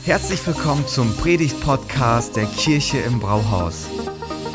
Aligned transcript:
Herzlich 0.00 0.44
willkommen 0.46 0.86
zum 0.88 1.16
Predigt-Podcast 1.16 2.34
der 2.34 2.46
Kirche 2.46 2.98
im 2.98 3.20
Brauhaus. 3.20 3.88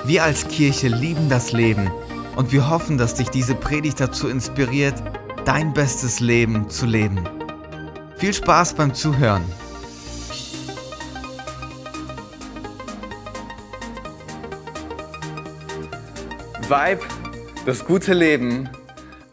Wir 0.05 0.23
als 0.23 0.47
Kirche 0.47 0.89
lieben 0.89 1.29
das 1.29 1.53
Leben 1.53 1.89
und 2.35 2.51
wir 2.51 2.69
hoffen, 2.69 2.97
dass 2.97 3.13
dich 3.13 3.29
diese 3.29 3.55
Predigt 3.55 3.99
dazu 3.99 4.27
inspiriert, 4.27 5.01
dein 5.45 5.73
bestes 5.73 6.19
Leben 6.19 6.69
zu 6.69 6.85
leben. 6.85 7.23
Viel 8.17 8.33
Spaß 8.33 8.73
beim 8.73 8.93
Zuhören. 8.93 9.45
Vibe, 16.67 17.05
das 17.65 17.85
gute 17.85 18.13
Leben, 18.13 18.67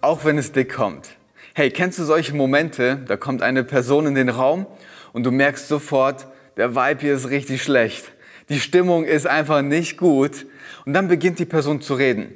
auch 0.01 0.25
wenn 0.25 0.39
es 0.39 0.53
dick 0.53 0.73
kommt. 0.73 1.09
Hey, 1.55 1.71
kennst 1.71 1.99
du 1.99 2.05
solche 2.05 2.35
Momente, 2.35 2.97
da 3.07 3.17
kommt 3.17 3.41
eine 3.43 3.63
Person 3.63 4.07
in 4.07 4.15
den 4.15 4.29
Raum 4.29 4.67
und 5.15 5.23
du 5.23 5.31
merkst 5.31 5.69
sofort, 5.69 6.27
der 6.59 6.75
Vibe 6.75 7.01
hier 7.01 7.15
ist 7.15 7.31
richtig 7.31 7.63
schlecht. 7.63 8.13
Die 8.49 8.61
Stimmung 8.61 9.05
ist 9.05 9.27
einfach 9.27 9.63
nicht 9.63 9.97
gut. 9.97 10.45
Und 10.85 10.93
dann 10.93 11.09
beginnt 11.09 11.39
die 11.39 11.45
Person 11.47 11.81
zu 11.81 11.95
reden. 11.95 12.35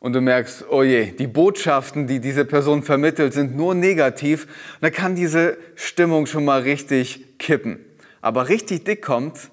Und 0.00 0.14
du 0.14 0.20
merkst, 0.20 0.64
oh 0.70 0.82
je, 0.82 1.12
die 1.12 1.26
Botschaften, 1.26 2.06
die 2.06 2.18
diese 2.18 2.44
Person 2.44 2.82
vermittelt, 2.82 3.34
sind 3.34 3.54
nur 3.54 3.74
negativ. 3.74 4.44
Und 4.44 4.82
dann 4.82 4.92
kann 4.92 5.14
diese 5.14 5.58
Stimmung 5.74 6.26
schon 6.26 6.44
mal 6.44 6.62
richtig 6.62 7.38
kippen. 7.38 7.78
Aber 8.22 8.48
richtig 8.48 8.84
dick 8.84 9.02
kommt, 9.02 9.50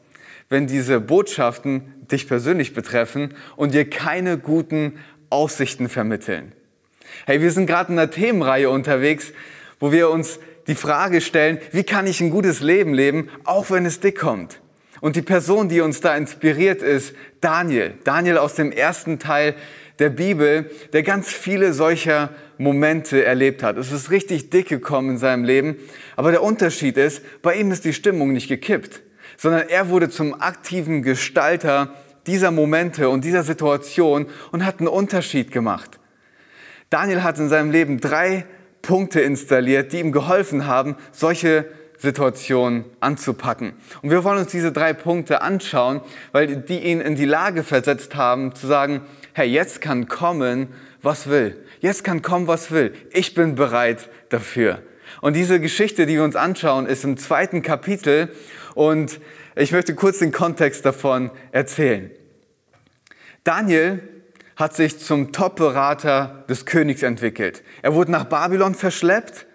wenn 0.48 0.66
diese 0.66 1.02
Botschaften 1.02 1.94
dich 2.10 2.30
persönlich 2.30 2.74
betreffen 2.74 3.34
und 3.58 3.74
dir 3.74 3.90
keine 3.90 4.38
guten 4.38 5.00
Aussichten 5.30 5.90
vermitteln. 5.90 6.54
Hey, 7.26 7.42
wir 7.42 7.52
sind 7.52 7.66
gerade 7.66 7.92
in 7.92 8.00
einer 8.00 8.10
Themenreihe 8.10 8.70
unterwegs, 8.70 9.34
wo 9.82 9.92
wir 9.92 10.10
uns 10.10 10.40
die 10.68 10.76
Frage 10.76 11.22
stellen, 11.22 11.60
wie 11.72 11.84
kann 11.84 12.08
ich 12.08 12.22
ein 12.22 12.30
gutes 12.30 12.62
Leben 12.62 12.94
leben, 12.94 13.30
auch 13.44 13.70
wenn 13.72 13.86
es 13.86 14.00
dick 14.00 14.20
kommt? 14.20 14.60
Und 15.02 15.16
die 15.16 15.22
Person, 15.22 15.68
die 15.68 15.82
uns 15.82 16.00
da 16.00 16.16
inspiriert 16.16 16.82
ist, 16.82 17.14
Daniel. 17.42 17.96
Daniel 18.06 18.38
aus 18.38 18.56
dem 18.56 18.72
ersten 18.72 19.20
Teil 19.20 19.56
der 20.00 20.10
Bibel, 20.10 20.72
der 20.94 21.04
ganz 21.04 21.30
viele 21.30 21.74
solcher 21.74 22.30
Momente 22.58 23.24
erlebt 23.26 23.64
hat. 23.64 23.78
Es 23.78 23.92
ist 23.92 24.12
richtig 24.12 24.50
dick 24.50 24.70
gekommen 24.70 25.12
in 25.12 25.18
seinem 25.18 25.44
Leben. 25.44 25.76
Aber 26.16 26.32
der 26.32 26.42
Unterschied 26.42 26.98
ist, 26.98 27.22
bei 27.42 27.56
ihm 27.56 27.72
ist 27.72 27.86
die 27.86 27.94
Stimmung 27.94 28.32
nicht 28.32 28.48
gekippt, 28.48 29.02
sondern 29.38 29.68
er 29.68 29.90
wurde 29.90 30.10
zum 30.10 30.40
aktiven 30.40 31.04
Gestalter 31.04 31.94
dieser 32.26 32.52
Momente 32.52 33.10
und 33.10 33.26
dieser 33.26 33.44
Situation 33.44 34.28
und 34.52 34.66
hat 34.66 34.80
einen 34.80 34.88
Unterschied 34.88 35.52
gemacht. 35.52 36.00
Daniel 36.90 37.24
hat 37.24 37.40
in 37.40 37.50
seinem 37.50 37.72
Leben 37.72 38.00
drei 38.00 38.46
Punkte 38.84 39.22
installiert, 39.22 39.94
die 39.94 40.00
ihm 40.00 40.12
geholfen 40.12 40.68
haben, 40.68 40.96
solche 41.12 41.66
Situationen 41.98 42.84
anzupacken. 43.00 43.74
Und 44.02 44.12
wir 44.12 44.26
wollen 44.26 44.40
uns 44.40 44.52
diese 44.52 44.74
drei 44.74 44.94
Punkte 44.94 45.42
anschauen, 45.42 46.02
weil 46.34 46.58
die 46.58 46.80
ihn 46.80 47.00
in 47.00 47.16
die 47.16 47.26
Lage 47.26 47.64
versetzt 47.64 48.16
haben, 48.16 48.54
zu 48.54 48.68
sagen, 48.68 49.02
hey, 49.32 49.48
jetzt 49.48 49.80
kann 49.80 50.08
kommen, 50.08 50.68
was 51.02 51.30
will. 51.30 51.64
Jetzt 51.80 52.04
kann 52.04 52.22
kommen, 52.22 52.48
was 52.48 52.72
will. 52.72 52.94
Ich 53.12 53.34
bin 53.34 53.56
bereit 53.56 54.10
dafür. 54.30 54.84
Und 55.22 55.36
diese 55.36 55.62
Geschichte, 55.62 56.06
die 56.06 56.16
wir 56.16 56.24
uns 56.24 56.36
anschauen, 56.36 56.86
ist 56.86 57.06
im 57.06 57.16
zweiten 57.16 57.62
Kapitel 57.62 58.30
und 58.76 59.22
ich 59.56 59.72
möchte 59.72 59.96
kurz 59.96 60.20
den 60.20 60.34
Kontext 60.34 60.86
davon 60.86 61.32
erzählen. 61.54 62.12
Daniel 63.46 64.02
hat 64.56 64.76
sich 64.76 65.00
zum 65.00 65.32
Top-Berater 65.32 66.44
des 66.50 66.66
Königs 66.66 67.04
entwickelt. 67.04 67.64
Er 67.82 67.94
wurde 67.94 68.12
nach 68.12 68.26
Babylon 68.26 68.76
verschleppt 68.76 69.46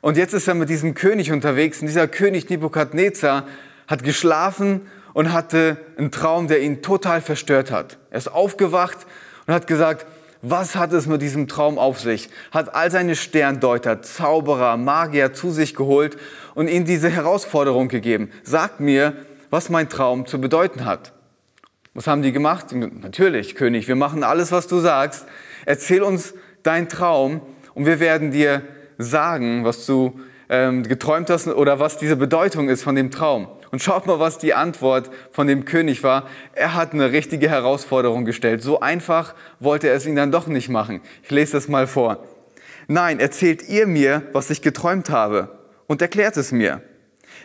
und 0.00 0.16
jetzt 0.16 0.34
ist 0.34 0.48
er 0.48 0.54
mit 0.54 0.68
diesem 0.68 0.94
König 0.94 1.30
unterwegs. 1.30 1.80
Und 1.80 1.86
dieser 1.86 2.08
König 2.08 2.50
Nebukadnezar 2.50 3.46
hat 3.86 4.02
geschlafen 4.02 4.82
und 5.14 5.32
hatte 5.32 5.76
einen 5.96 6.10
Traum, 6.10 6.48
der 6.48 6.60
ihn 6.60 6.82
total 6.82 7.20
verstört 7.20 7.70
hat. 7.70 7.98
Er 8.10 8.18
ist 8.18 8.32
aufgewacht 8.32 8.98
und 9.46 9.54
hat 9.54 9.66
gesagt, 9.66 10.06
was 10.44 10.74
hat 10.74 10.92
es 10.92 11.06
mit 11.06 11.22
diesem 11.22 11.46
Traum 11.46 11.78
auf 11.78 12.00
sich? 12.00 12.28
Hat 12.50 12.74
all 12.74 12.90
seine 12.90 13.14
Sterndeuter, 13.14 14.02
Zauberer, 14.02 14.76
Magier 14.76 15.32
zu 15.34 15.52
sich 15.52 15.76
geholt 15.76 16.16
und 16.56 16.66
ihnen 16.66 16.84
diese 16.84 17.08
Herausforderung 17.08 17.86
gegeben. 17.86 18.32
Sagt 18.42 18.80
mir, 18.80 19.14
was 19.50 19.68
mein 19.68 19.88
Traum 19.88 20.26
zu 20.26 20.40
bedeuten 20.40 20.84
hat. 20.84 21.12
Was 21.94 22.06
haben 22.06 22.22
die 22.22 22.32
gemacht? 22.32 22.66
Natürlich, 22.72 23.54
König, 23.54 23.86
wir 23.86 23.96
machen 23.96 24.24
alles, 24.24 24.50
was 24.50 24.66
du 24.66 24.80
sagst. 24.80 25.26
Erzähl 25.66 26.02
uns 26.02 26.32
deinen 26.62 26.88
Traum 26.88 27.42
und 27.74 27.84
wir 27.84 28.00
werden 28.00 28.30
dir 28.30 28.62
sagen, 28.96 29.64
was 29.64 29.84
du 29.84 30.18
ähm, 30.48 30.84
geträumt 30.84 31.28
hast 31.28 31.48
oder 31.48 31.80
was 31.80 31.98
diese 31.98 32.16
Bedeutung 32.16 32.70
ist 32.70 32.82
von 32.82 32.94
dem 32.94 33.10
Traum. 33.10 33.48
Und 33.70 33.82
schaut 33.82 34.06
mal, 34.06 34.18
was 34.18 34.38
die 34.38 34.54
Antwort 34.54 35.10
von 35.32 35.46
dem 35.46 35.64
König 35.64 36.02
war. 36.02 36.28
Er 36.54 36.74
hat 36.74 36.92
eine 36.92 37.12
richtige 37.12 37.48
Herausforderung 37.48 38.24
gestellt. 38.24 38.62
So 38.62 38.80
einfach 38.80 39.34
wollte 39.60 39.88
er 39.88 39.94
es 39.94 40.06
ihnen 40.06 40.16
dann 40.16 40.32
doch 40.32 40.46
nicht 40.46 40.68
machen. 40.68 41.00
Ich 41.22 41.30
lese 41.30 41.52
das 41.52 41.68
mal 41.68 41.86
vor. 41.86 42.22
Nein, 42.86 43.20
erzählt 43.20 43.68
ihr 43.68 43.86
mir, 43.86 44.22
was 44.32 44.50
ich 44.50 44.62
geträumt 44.62 45.10
habe 45.10 45.48
und 45.86 46.02
erklärt 46.02 46.36
es 46.36 46.52
mir. 46.52 46.82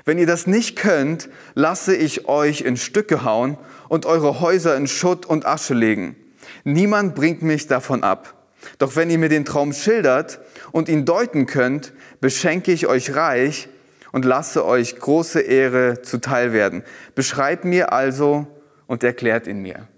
Wenn 0.07 0.19
ihr 0.19 0.25
das 0.25 0.47
nicht 0.47 0.78
könnt, 0.78 1.28
lasse 1.53 1.94
ich 1.94 2.29
euch 2.29 2.62
in 2.62 2.78
Stücke 2.78 3.25
hauen 3.25 3.57
und 3.90 4.06
eure 4.06 4.40
Häuser 4.40 4.78
in 4.78 4.88
Schutt 4.88 5.25
und 5.25 5.45
Asche 5.45 5.73
legen. 5.73 6.16
Niemand 6.63 7.13
bringt 7.13 7.41
mich 7.41 7.68
davon 7.68 8.06
ab. 8.06 8.34
Doch 8.78 8.96
wenn 8.96 9.09
ihr 9.09 9.17
mir 9.17 9.28
den 9.28 9.44
Traum 9.44 9.73
schildert 9.73 10.40
und 10.72 10.88
ihn 10.88 11.03
deuten 11.03 11.46
könnt, 11.46 11.91
beschenke 12.22 12.72
ich 12.72 12.88
euch 12.88 13.16
reich 13.16 13.67
und 14.13 14.23
lasse 14.23 14.63
euch 14.66 14.97
große 14.97 15.41
Ehre 15.41 16.01
zuteil 16.03 16.53
werden. 16.53 16.84
Beschreibt 17.13 17.66
mir 17.66 17.91
also 17.91 18.47
und 18.85 19.03
erklärt 19.03 19.46
ihn 19.46 19.62
mir. 19.62 19.90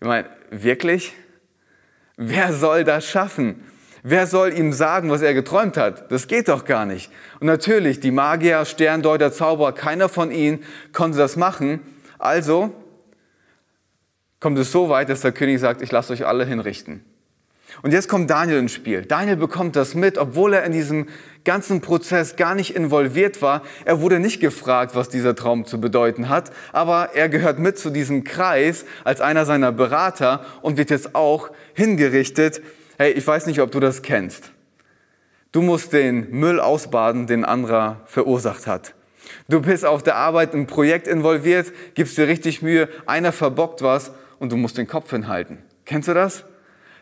Ich 0.00 0.08
meine, 0.08 0.28
wirklich? 0.50 1.14
Wer 2.16 2.52
soll 2.52 2.82
das 2.82 3.08
schaffen? 3.08 3.62
Wer 4.06 4.26
soll 4.26 4.52
ihm 4.52 4.74
sagen, 4.74 5.10
was 5.10 5.22
er 5.22 5.32
geträumt 5.32 5.78
hat? 5.78 6.12
Das 6.12 6.26
geht 6.26 6.48
doch 6.48 6.66
gar 6.66 6.84
nicht. 6.84 7.10
Und 7.40 7.46
natürlich, 7.46 8.00
die 8.00 8.10
Magier, 8.10 8.66
Sterndeuter, 8.66 9.32
Zauberer, 9.32 9.72
keiner 9.72 10.10
von 10.10 10.30
ihnen 10.30 10.62
konnte 10.92 11.16
das 11.16 11.36
machen. 11.36 11.80
Also 12.18 12.74
kommt 14.40 14.58
es 14.58 14.70
so 14.70 14.90
weit, 14.90 15.08
dass 15.08 15.22
der 15.22 15.32
König 15.32 15.58
sagt, 15.58 15.80
ich 15.80 15.90
lasse 15.90 16.12
euch 16.12 16.26
alle 16.26 16.44
hinrichten. 16.44 17.02
Und 17.80 17.94
jetzt 17.94 18.10
kommt 18.10 18.28
Daniel 18.28 18.58
ins 18.58 18.72
Spiel. 18.72 19.06
Daniel 19.06 19.36
bekommt 19.36 19.74
das 19.74 19.94
mit, 19.94 20.18
obwohl 20.18 20.52
er 20.52 20.64
in 20.64 20.72
diesem 20.72 21.08
ganzen 21.46 21.80
Prozess 21.80 22.36
gar 22.36 22.54
nicht 22.54 22.76
involviert 22.76 23.40
war. 23.40 23.62
Er 23.86 24.02
wurde 24.02 24.20
nicht 24.20 24.38
gefragt, 24.38 24.94
was 24.94 25.08
dieser 25.08 25.34
Traum 25.34 25.64
zu 25.64 25.80
bedeuten 25.80 26.28
hat, 26.28 26.52
aber 26.74 27.14
er 27.14 27.30
gehört 27.30 27.58
mit 27.58 27.78
zu 27.78 27.88
diesem 27.88 28.22
Kreis 28.22 28.84
als 29.02 29.22
einer 29.22 29.46
seiner 29.46 29.72
Berater 29.72 30.44
und 30.60 30.76
wird 30.76 30.90
jetzt 30.90 31.14
auch 31.14 31.48
hingerichtet 31.72 32.60
Hey, 32.96 33.10
ich 33.10 33.26
weiß 33.26 33.46
nicht, 33.46 33.60
ob 33.60 33.72
du 33.72 33.80
das 33.80 34.02
kennst. 34.02 34.52
Du 35.50 35.62
musst 35.62 35.92
den 35.92 36.30
Müll 36.30 36.60
ausbaden, 36.60 37.26
den 37.26 37.44
anderer 37.44 38.02
verursacht 38.06 38.68
hat. 38.68 38.94
Du 39.48 39.62
bist 39.62 39.84
auf 39.84 40.04
der 40.04 40.14
Arbeit 40.14 40.54
im 40.54 40.68
Projekt 40.68 41.08
involviert, 41.08 41.72
gibst 41.94 42.16
dir 42.16 42.28
richtig 42.28 42.62
Mühe, 42.62 42.88
einer 43.06 43.32
verbockt 43.32 43.82
was 43.82 44.12
und 44.38 44.52
du 44.52 44.56
musst 44.56 44.78
den 44.78 44.86
Kopf 44.86 45.10
hinhalten. 45.10 45.58
Kennst 45.84 46.06
du 46.06 46.14
das? 46.14 46.44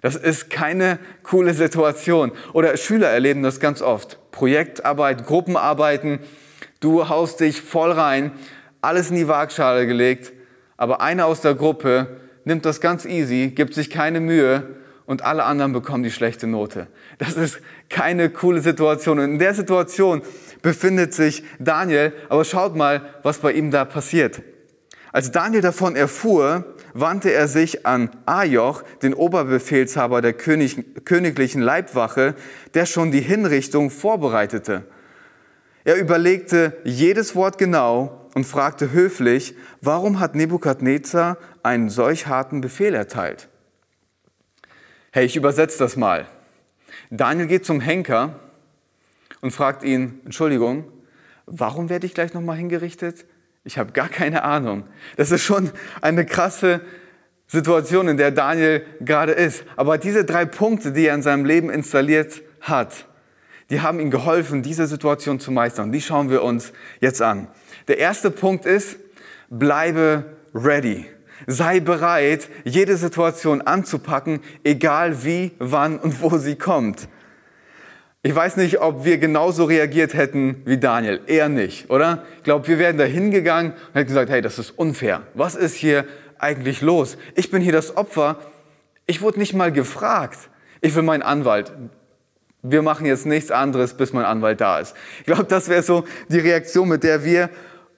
Das 0.00 0.16
ist 0.16 0.48
keine 0.48 0.98
coole 1.24 1.52
Situation. 1.52 2.32
Oder 2.54 2.74
Schüler 2.78 3.10
erleben 3.10 3.42
das 3.42 3.60
ganz 3.60 3.82
oft. 3.82 4.18
Projektarbeit, 4.30 5.26
Gruppenarbeiten, 5.26 6.20
du 6.80 7.10
haust 7.10 7.40
dich 7.40 7.60
voll 7.60 7.92
rein, 7.92 8.32
alles 8.80 9.10
in 9.10 9.16
die 9.16 9.28
Waagschale 9.28 9.86
gelegt, 9.86 10.32
aber 10.78 11.02
einer 11.02 11.26
aus 11.26 11.42
der 11.42 11.54
Gruppe 11.54 12.16
nimmt 12.46 12.64
das 12.64 12.80
ganz 12.80 13.04
easy, 13.04 13.52
gibt 13.54 13.74
sich 13.74 13.90
keine 13.90 14.20
Mühe 14.20 14.80
und 15.06 15.22
alle 15.22 15.44
anderen 15.44 15.72
bekommen 15.72 16.02
die 16.02 16.10
schlechte 16.10 16.46
Note. 16.46 16.86
Das 17.18 17.34
ist 17.34 17.60
keine 17.88 18.30
coole 18.30 18.60
Situation. 18.60 19.18
Und 19.18 19.24
in 19.24 19.38
der 19.38 19.54
Situation 19.54 20.22
befindet 20.62 21.14
sich 21.14 21.42
Daniel, 21.58 22.12
aber 22.28 22.44
schaut 22.44 22.76
mal, 22.76 23.02
was 23.22 23.38
bei 23.38 23.52
ihm 23.52 23.70
da 23.70 23.84
passiert. 23.84 24.42
Als 25.12 25.30
Daniel 25.30 25.60
davon 25.60 25.94
erfuhr, 25.94 26.74
wandte 26.94 27.32
er 27.32 27.48
sich 27.48 27.84
an 27.84 28.10
Ajoch, 28.26 28.82
den 29.02 29.14
Oberbefehlshaber 29.14 30.22
der 30.22 30.32
König, 30.32 31.04
königlichen 31.04 31.60
Leibwache, 31.60 32.34
der 32.74 32.86
schon 32.86 33.10
die 33.10 33.20
Hinrichtung 33.20 33.90
vorbereitete. 33.90 34.84
Er 35.84 35.96
überlegte 35.96 36.78
jedes 36.84 37.34
Wort 37.34 37.58
genau 37.58 38.28
und 38.34 38.44
fragte 38.44 38.92
höflich, 38.92 39.54
warum 39.80 40.20
hat 40.20 40.34
Nebukadnezar 40.34 41.36
einen 41.62 41.90
solch 41.90 42.26
harten 42.26 42.60
Befehl 42.60 42.94
erteilt? 42.94 43.48
Hey, 45.14 45.26
ich 45.26 45.36
übersetze 45.36 45.78
das 45.78 45.98
mal. 45.98 46.26
Daniel 47.10 47.46
geht 47.46 47.66
zum 47.66 47.82
Henker 47.82 48.40
und 49.42 49.50
fragt 49.50 49.84
ihn, 49.84 50.22
Entschuldigung, 50.24 50.90
warum 51.44 51.90
werde 51.90 52.06
ich 52.06 52.14
gleich 52.14 52.32
nochmal 52.32 52.56
hingerichtet? 52.56 53.26
Ich 53.62 53.76
habe 53.76 53.92
gar 53.92 54.08
keine 54.08 54.42
Ahnung. 54.42 54.84
Das 55.18 55.30
ist 55.30 55.42
schon 55.42 55.70
eine 56.00 56.24
krasse 56.24 56.80
Situation, 57.46 58.08
in 58.08 58.16
der 58.16 58.30
Daniel 58.30 58.86
gerade 59.00 59.32
ist. 59.32 59.64
Aber 59.76 59.98
diese 59.98 60.24
drei 60.24 60.46
Punkte, 60.46 60.92
die 60.92 61.04
er 61.04 61.14
in 61.14 61.20
seinem 61.20 61.44
Leben 61.44 61.68
installiert 61.68 62.40
hat, 62.62 63.06
die 63.68 63.82
haben 63.82 64.00
ihm 64.00 64.10
geholfen, 64.10 64.62
diese 64.62 64.86
Situation 64.86 65.38
zu 65.38 65.50
meistern. 65.50 65.92
Die 65.92 66.00
schauen 66.00 66.30
wir 66.30 66.42
uns 66.42 66.72
jetzt 67.00 67.20
an. 67.20 67.48
Der 67.86 67.98
erste 67.98 68.30
Punkt 68.30 68.64
ist, 68.64 68.96
bleibe 69.50 70.24
ready. 70.54 71.04
Sei 71.46 71.80
bereit, 71.80 72.48
jede 72.64 72.96
Situation 72.96 73.62
anzupacken, 73.62 74.40
egal 74.64 75.24
wie, 75.24 75.52
wann 75.58 75.98
und 75.98 76.20
wo 76.22 76.36
sie 76.38 76.56
kommt. 76.56 77.08
Ich 78.24 78.34
weiß 78.34 78.56
nicht, 78.56 78.80
ob 78.80 79.04
wir 79.04 79.18
genauso 79.18 79.64
reagiert 79.64 80.14
hätten 80.14 80.62
wie 80.64 80.78
Daniel. 80.78 81.20
Eher 81.26 81.48
nicht, 81.48 81.90
oder? 81.90 82.24
Ich 82.36 82.44
glaube, 82.44 82.68
wir 82.68 82.78
wären 82.78 82.96
da 82.96 83.04
hingegangen 83.04 83.72
und 83.72 83.94
hätten 83.94 84.06
gesagt, 84.06 84.30
hey, 84.30 84.40
das 84.40 84.60
ist 84.60 84.70
unfair. 84.70 85.22
Was 85.34 85.56
ist 85.56 85.74
hier 85.74 86.04
eigentlich 86.38 86.82
los? 86.82 87.18
Ich 87.34 87.50
bin 87.50 87.60
hier 87.60 87.72
das 87.72 87.96
Opfer. 87.96 88.36
Ich 89.06 89.22
wurde 89.22 89.40
nicht 89.40 89.54
mal 89.54 89.72
gefragt. 89.72 90.38
Ich 90.80 90.94
will 90.94 91.02
meinen 91.02 91.22
Anwalt. 91.22 91.72
Wir 92.62 92.82
machen 92.82 93.06
jetzt 93.06 93.26
nichts 93.26 93.50
anderes, 93.50 93.94
bis 93.94 94.12
mein 94.12 94.24
Anwalt 94.24 94.60
da 94.60 94.78
ist. 94.78 94.94
Ich 95.18 95.26
glaube, 95.26 95.44
das 95.44 95.68
wäre 95.68 95.82
so 95.82 96.04
die 96.28 96.38
Reaktion, 96.38 96.88
mit 96.88 97.02
der 97.02 97.24
wir 97.24 97.50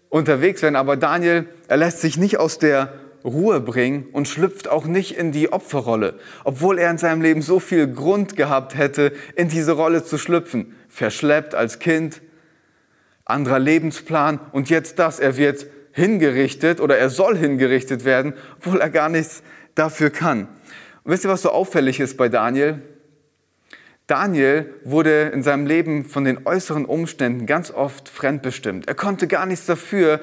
unterwegs 0.09 0.63
wären. 0.63 0.75
Aber 0.75 0.97
Daniel, 0.97 1.47
er 1.69 1.77
lässt 1.77 2.01
sich 2.01 2.17
nicht 2.17 2.39
aus 2.39 2.59
der 2.59 2.95
Ruhe 3.25 3.61
bringen 3.61 4.07
und 4.13 4.29
schlüpft 4.29 4.69
auch 4.69 4.85
nicht 4.87 5.17
in 5.17 5.33
die 5.33 5.53
Opferrolle, 5.53 6.19
obwohl 6.45 6.79
er 6.79 6.91
in 6.91 6.99
seinem 6.99 7.23
Leben 7.23 7.43
so 7.43 7.59
viel 7.59 7.91
Grund 7.91 8.37
gehabt 8.37 8.77
hätte, 8.77 9.13
in 9.35 9.49
diese 9.49 9.73
Rolle 9.73 10.05
zu 10.05 10.19
schlüpfen. 10.19 10.75
Verschleppt 10.89 11.55
als 11.55 11.79
Kind, 11.79 12.21
anderer 13.25 13.59
Lebensplan 13.59 14.39
und 14.53 14.69
jetzt 14.69 14.99
das, 14.99 15.19
er 15.19 15.37
wird 15.37 15.67
hingerichtet 15.93 16.81
oder 16.81 16.99
er 16.99 17.09
soll 17.09 17.37
hingerichtet 17.37 18.05
werden, 18.05 18.35
obwohl 18.59 18.81
er 18.81 18.91
gar 18.91 19.09
nichts 19.09 19.43
dafür 19.75 20.11
kann. 20.11 20.49
Und 21.05 21.13
wisst 21.13 21.25
ihr, 21.25 21.31
was 21.31 21.43
so 21.43 21.51
auffällig 21.51 22.01
ist 22.01 22.17
bei 22.17 22.29
Daniel? 22.29 22.83
Daniel 24.07 24.75
wurde 24.85 25.31
in 25.33 25.43
seinem 25.43 25.67
Leben 25.67 26.05
von 26.05 26.25
den 26.25 26.47
äußeren 26.47 26.85
Umständen 26.85 27.47
ganz 27.47 27.71
oft 27.71 28.11
fremdbestimmt. 28.11 28.87
Er 28.87 28.95
konnte 28.95 29.27
gar 29.27 29.47
nichts 29.47 29.65
dafür, 29.65 30.21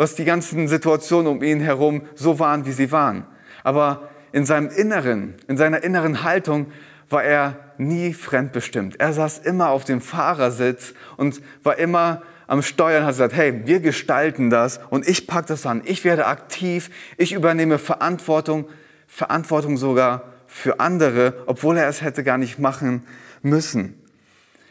was 0.00 0.14
die 0.14 0.24
ganzen 0.24 0.66
Situationen 0.66 1.30
um 1.30 1.42
ihn 1.42 1.60
herum 1.60 2.00
so 2.14 2.38
waren, 2.38 2.64
wie 2.64 2.72
sie 2.72 2.90
waren. 2.90 3.26
Aber 3.64 4.08
in 4.32 4.46
seinem 4.46 4.70
Inneren, 4.70 5.34
in 5.46 5.58
seiner 5.58 5.84
inneren 5.84 6.22
Haltung 6.22 6.72
war 7.10 7.22
er 7.22 7.58
nie 7.76 8.14
fremdbestimmt. 8.14 8.98
Er 8.98 9.12
saß 9.12 9.40
immer 9.40 9.68
auf 9.68 9.84
dem 9.84 10.00
Fahrersitz 10.00 10.94
und 11.18 11.42
war 11.62 11.76
immer 11.76 12.22
am 12.46 12.62
Steuern, 12.62 13.04
hat 13.04 13.10
gesagt, 13.10 13.34
hey, 13.34 13.66
wir 13.66 13.80
gestalten 13.80 14.48
das 14.48 14.80
und 14.88 15.06
ich 15.06 15.26
packe 15.26 15.48
das 15.48 15.66
an. 15.66 15.82
Ich 15.84 16.02
werde 16.02 16.24
aktiv, 16.28 16.88
ich 17.18 17.32
übernehme 17.32 17.76
Verantwortung, 17.76 18.70
Verantwortung 19.06 19.76
sogar 19.76 20.22
für 20.46 20.80
andere, 20.80 21.42
obwohl 21.44 21.76
er 21.76 21.88
es 21.88 22.00
hätte 22.00 22.24
gar 22.24 22.38
nicht 22.38 22.58
machen 22.58 23.02
müssen. 23.42 24.00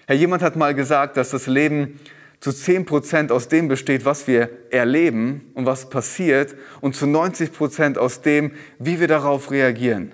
Herr, 0.07 0.15
jemand 0.15 0.41
hat 0.41 0.55
mal 0.55 0.73
gesagt, 0.73 1.17
dass 1.17 1.29
das 1.29 1.45
Leben 1.45 1.99
zu 2.39 2.53
10 2.53 2.85
Prozent 2.85 3.31
aus 3.31 3.47
dem 3.49 3.67
besteht, 3.67 4.05
was 4.05 4.27
wir 4.27 4.49
erleben 4.71 5.51
und 5.55 5.65
was 5.65 5.89
passiert 5.89 6.55
und 6.81 6.95
zu 6.95 7.05
90 7.05 7.51
Prozent 7.51 7.97
aus 7.97 8.21
dem, 8.21 8.51
wie 8.77 8.99
wir 8.99 9.07
darauf 9.07 9.51
reagieren. 9.51 10.13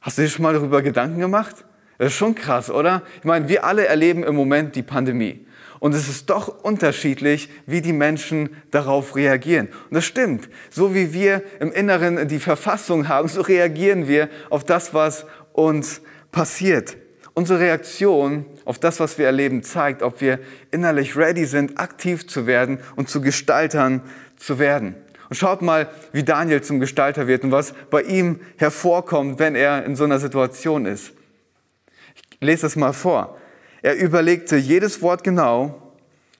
Hast 0.00 0.18
du 0.18 0.22
dir 0.22 0.28
schon 0.28 0.42
mal 0.42 0.54
darüber 0.54 0.82
Gedanken 0.82 1.20
gemacht? 1.20 1.64
Das 1.98 2.08
ist 2.08 2.14
schon 2.14 2.34
krass, 2.34 2.70
oder? 2.70 3.02
Ich 3.18 3.24
meine, 3.24 3.48
wir 3.48 3.64
alle 3.64 3.86
erleben 3.86 4.22
im 4.24 4.34
Moment 4.34 4.76
die 4.76 4.82
Pandemie. 4.82 5.46
Und 5.78 5.94
es 5.94 6.08
ist 6.08 6.30
doch 6.30 6.64
unterschiedlich, 6.64 7.50
wie 7.66 7.80
die 7.80 7.92
Menschen 7.92 8.50
darauf 8.70 9.14
reagieren. 9.14 9.68
Und 9.68 9.94
das 9.94 10.04
stimmt. 10.04 10.48
So 10.70 10.94
wie 10.94 11.12
wir 11.12 11.42
im 11.60 11.70
Inneren 11.70 12.28
die 12.28 12.38
Verfassung 12.38 13.08
haben, 13.08 13.28
so 13.28 13.42
reagieren 13.42 14.08
wir 14.08 14.28
auf 14.50 14.64
das, 14.64 14.94
was 14.94 15.26
uns 15.52 16.00
passiert. 16.32 16.96
Unsere 17.38 17.60
Reaktion 17.60 18.46
auf 18.64 18.78
das, 18.78 18.98
was 18.98 19.18
wir 19.18 19.26
erleben, 19.26 19.62
zeigt, 19.62 20.02
ob 20.02 20.22
wir 20.22 20.38
innerlich 20.70 21.18
ready 21.18 21.44
sind, 21.44 21.78
aktiv 21.78 22.26
zu 22.26 22.46
werden 22.46 22.78
und 22.96 23.10
zu 23.10 23.20
Gestaltern 23.20 24.00
zu 24.38 24.58
werden. 24.58 24.94
Und 25.28 25.36
schaut 25.36 25.60
mal, 25.60 25.90
wie 26.12 26.22
Daniel 26.22 26.62
zum 26.62 26.80
Gestalter 26.80 27.26
wird 27.26 27.44
und 27.44 27.52
was 27.52 27.74
bei 27.90 28.00
ihm 28.04 28.40
hervorkommt, 28.56 29.38
wenn 29.38 29.54
er 29.54 29.84
in 29.84 29.96
so 29.96 30.04
einer 30.04 30.18
Situation 30.18 30.86
ist. 30.86 31.12
Ich 32.14 32.38
lese 32.40 32.62
das 32.62 32.74
mal 32.74 32.94
vor. 32.94 33.36
Er 33.82 33.96
überlegte 33.96 34.56
jedes 34.56 35.02
Wort 35.02 35.22
genau 35.22 35.92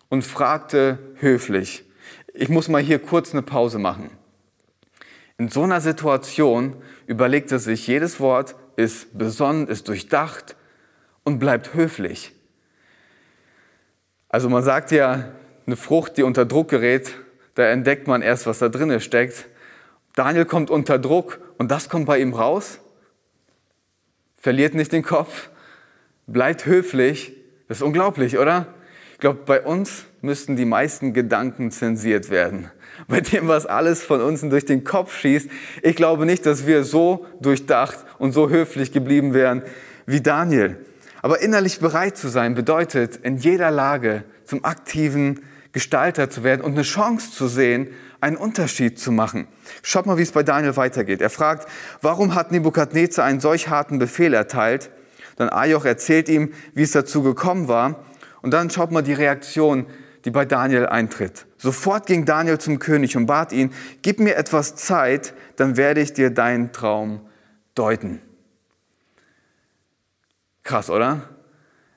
und 0.08 0.24
fragte 0.24 0.98
höflich. 1.16 1.84
Ich 2.32 2.48
muss 2.48 2.68
mal 2.68 2.80
hier 2.80 3.00
kurz 3.00 3.32
eine 3.32 3.42
Pause 3.42 3.78
machen. 3.78 4.08
In 5.36 5.50
so 5.50 5.64
einer 5.64 5.82
Situation 5.82 6.74
überlegt 7.06 7.52
er 7.52 7.58
sich 7.58 7.86
jedes 7.86 8.18
Wort, 8.18 8.56
ist 8.76 9.18
besonnen, 9.18 9.68
ist 9.68 9.88
durchdacht, 9.88 10.56
und 11.26 11.40
bleibt 11.40 11.74
höflich. 11.74 12.32
Also 14.28 14.48
man 14.48 14.62
sagt 14.62 14.92
ja, 14.92 15.32
eine 15.66 15.76
Frucht, 15.76 16.16
die 16.16 16.22
unter 16.22 16.46
Druck 16.46 16.68
gerät, 16.68 17.14
da 17.56 17.64
entdeckt 17.64 18.06
man 18.06 18.22
erst, 18.22 18.46
was 18.46 18.60
da 18.60 18.68
drin 18.68 19.00
steckt. 19.00 19.48
Daniel 20.14 20.44
kommt 20.44 20.70
unter 20.70 20.98
Druck 21.00 21.40
und 21.58 21.70
das 21.70 21.88
kommt 21.88 22.06
bei 22.06 22.20
ihm 22.20 22.32
raus. 22.32 22.78
Verliert 24.36 24.74
nicht 24.74 24.92
den 24.92 25.02
Kopf, 25.02 25.50
bleibt 26.28 26.64
höflich. 26.64 27.32
Das 27.66 27.78
ist 27.78 27.82
unglaublich, 27.82 28.38
oder? 28.38 28.68
Ich 29.14 29.18
glaube, 29.18 29.40
bei 29.44 29.62
uns 29.62 30.04
müssten 30.20 30.54
die 30.54 30.64
meisten 30.64 31.12
Gedanken 31.12 31.72
zensiert 31.72 32.30
werden. 32.30 32.70
Bei 33.08 33.20
dem, 33.20 33.48
was 33.48 33.66
alles 33.66 34.02
von 34.02 34.20
uns 34.20 34.42
durch 34.42 34.64
den 34.64 34.84
Kopf 34.84 35.18
schießt. 35.18 35.50
Ich 35.82 35.96
glaube 35.96 36.24
nicht, 36.24 36.46
dass 36.46 36.66
wir 36.66 36.84
so 36.84 37.26
durchdacht 37.40 37.98
und 38.18 38.32
so 38.32 38.48
höflich 38.48 38.92
geblieben 38.92 39.34
wären 39.34 39.62
wie 40.06 40.20
Daniel. 40.20 40.78
Aber 41.26 41.40
innerlich 41.40 41.80
bereit 41.80 42.16
zu 42.16 42.28
sein 42.28 42.54
bedeutet, 42.54 43.16
in 43.16 43.36
jeder 43.36 43.72
Lage 43.72 44.22
zum 44.44 44.64
aktiven 44.64 45.40
Gestalter 45.72 46.30
zu 46.30 46.44
werden 46.44 46.60
und 46.60 46.74
eine 46.74 46.82
Chance 46.82 47.32
zu 47.32 47.48
sehen, 47.48 47.88
einen 48.20 48.36
Unterschied 48.36 49.00
zu 49.00 49.10
machen. 49.10 49.48
Schaut 49.82 50.06
mal, 50.06 50.18
wie 50.18 50.22
es 50.22 50.30
bei 50.30 50.44
Daniel 50.44 50.76
weitergeht. 50.76 51.20
Er 51.20 51.28
fragt, 51.28 51.68
warum 52.00 52.36
hat 52.36 52.52
Nebukadnezar 52.52 53.24
einen 53.24 53.40
solch 53.40 53.68
harten 53.68 53.98
Befehl 53.98 54.34
erteilt? 54.34 54.90
Dann 55.34 55.48
Ajoch 55.48 55.84
erzählt 55.84 56.28
ihm, 56.28 56.52
wie 56.74 56.82
es 56.84 56.92
dazu 56.92 57.24
gekommen 57.24 57.66
war. 57.66 58.04
Und 58.40 58.52
dann 58.52 58.70
schaut 58.70 58.92
mal 58.92 59.02
die 59.02 59.12
Reaktion, 59.12 59.86
die 60.24 60.30
bei 60.30 60.44
Daniel 60.44 60.86
eintritt. 60.86 61.46
Sofort 61.58 62.06
ging 62.06 62.24
Daniel 62.24 62.58
zum 62.58 62.78
König 62.78 63.16
und 63.16 63.26
bat 63.26 63.50
ihn, 63.50 63.72
gib 64.00 64.20
mir 64.20 64.36
etwas 64.36 64.76
Zeit, 64.76 65.34
dann 65.56 65.76
werde 65.76 66.02
ich 66.02 66.12
dir 66.12 66.30
deinen 66.30 66.70
Traum 66.70 67.20
deuten. 67.74 68.20
Krass, 70.66 70.90
oder? 70.90 71.22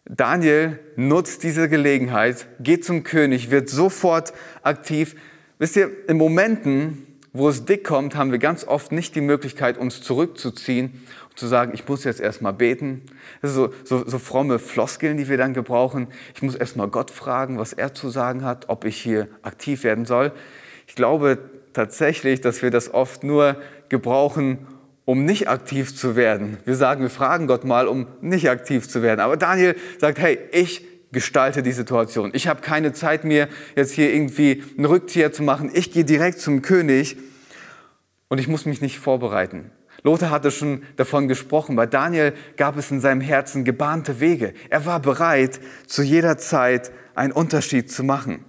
Daniel 0.06 0.78
nutzt 0.96 1.42
diese 1.42 1.68
Gelegenheit, 1.70 2.46
geht 2.60 2.86
zum 2.86 3.04
König, 3.04 3.50
wird 3.50 3.68
sofort 3.68 4.32
aktiv. 4.62 5.16
Wisst 5.58 5.76
ihr, 5.76 5.90
in 6.08 6.18
Momenten, 6.18 7.08
wo 7.34 7.50
es 7.50 7.66
dick 7.66 7.84
kommt, 7.84 8.16
haben 8.16 8.32
wir 8.32 8.38
ganz 8.38 8.64
oft 8.68 8.92
nicht 8.92 9.16
die 9.16 9.22
Möglichkeit, 9.22 9.80
uns 9.80 10.04
zurückzuziehen 10.04 11.04
und 11.32 11.40
zu 11.40 11.48
sagen, 11.48 11.72
ich 11.74 11.88
muss 11.88 12.04
jetzt 12.04 12.20
erstmal 12.20 12.54
beten. 12.54 13.02
Das 13.42 13.56
sind 13.56 13.72
so, 13.86 13.98
so, 13.98 14.08
so 14.08 14.20
fromme 14.20 14.60
Floskeln, 14.60 15.18
die 15.18 15.28
wir 15.28 15.38
dann 15.38 15.56
gebrauchen. 15.56 16.08
Ich 16.36 16.44
muss 16.44 16.54
erstmal 16.54 16.90
Gott 16.90 17.10
fragen, 17.10 17.58
was 17.58 17.74
er 17.74 17.96
zu 17.96 18.10
sagen 18.10 18.46
hat, 18.46 18.70
ob 18.70 18.86
ich 18.86 18.98
hier 19.02 19.30
aktiv 19.42 19.84
werden 19.84 20.06
soll. 20.06 20.32
Ich 20.86 20.94
glaube 20.94 21.40
tatsächlich, 21.74 22.42
dass 22.42 22.62
wir 22.62 22.70
das 22.70 22.94
oft 22.94 23.24
nur 23.24 23.60
gebrauchen, 23.90 24.60
um 25.10 25.26
nicht 25.26 25.50
aktiv 25.50 25.96
zu 25.96 26.16
werden. 26.16 26.58
Wir 26.66 26.76
sagen, 26.76 27.02
wir 27.02 27.10
fragen 27.10 27.48
Gott 27.48 27.66
mal, 27.66 27.88
um 27.88 28.06
nicht 28.22 28.48
aktiv 28.48 28.88
zu 28.88 29.02
werden. 29.02 29.22
Aber 29.22 29.38
Daniel 29.38 29.76
sagt, 29.98 30.20
hey, 30.20 30.38
ich 30.52 30.86
gestalte 31.12 31.64
die 31.64 31.72
Situation. 31.72 32.30
Ich 32.36 32.48
habe 32.48 32.62
keine 32.62 32.94
Zeit 32.94 33.24
mir 33.24 33.50
jetzt 33.76 33.94
hier 33.94 34.14
irgendwie 34.14 34.64
einen 34.78 34.86
Rückzieher 34.86 35.32
zu 35.32 35.42
machen. 35.42 35.72
Ich 35.74 35.92
gehe 35.92 36.06
direkt 36.06 36.40
zum 36.40 36.62
König 36.62 37.18
und 38.28 38.38
ich 38.38 38.48
muss 38.48 38.68
mich 38.68 38.82
nicht 38.82 39.00
vorbereiten. 39.00 39.72
Lothar 40.04 40.30
hatte 40.30 40.52
schon 40.52 40.84
davon 40.96 41.28
gesprochen. 41.28 41.76
Bei 41.76 41.88
Daniel 41.88 42.34
gab 42.56 42.78
es 42.78 42.92
in 42.92 43.02
seinem 43.02 43.22
Herzen 43.22 43.66
gebahnte 43.66 44.20
Wege. 44.20 44.54
Er 44.70 44.86
war 44.86 45.00
bereit, 45.00 45.60
zu 45.88 46.04
jeder 46.04 46.38
Zeit 46.38 46.92
einen 47.16 47.34
Unterschied 47.34 47.92
zu 47.92 48.04
machen. 48.04 48.46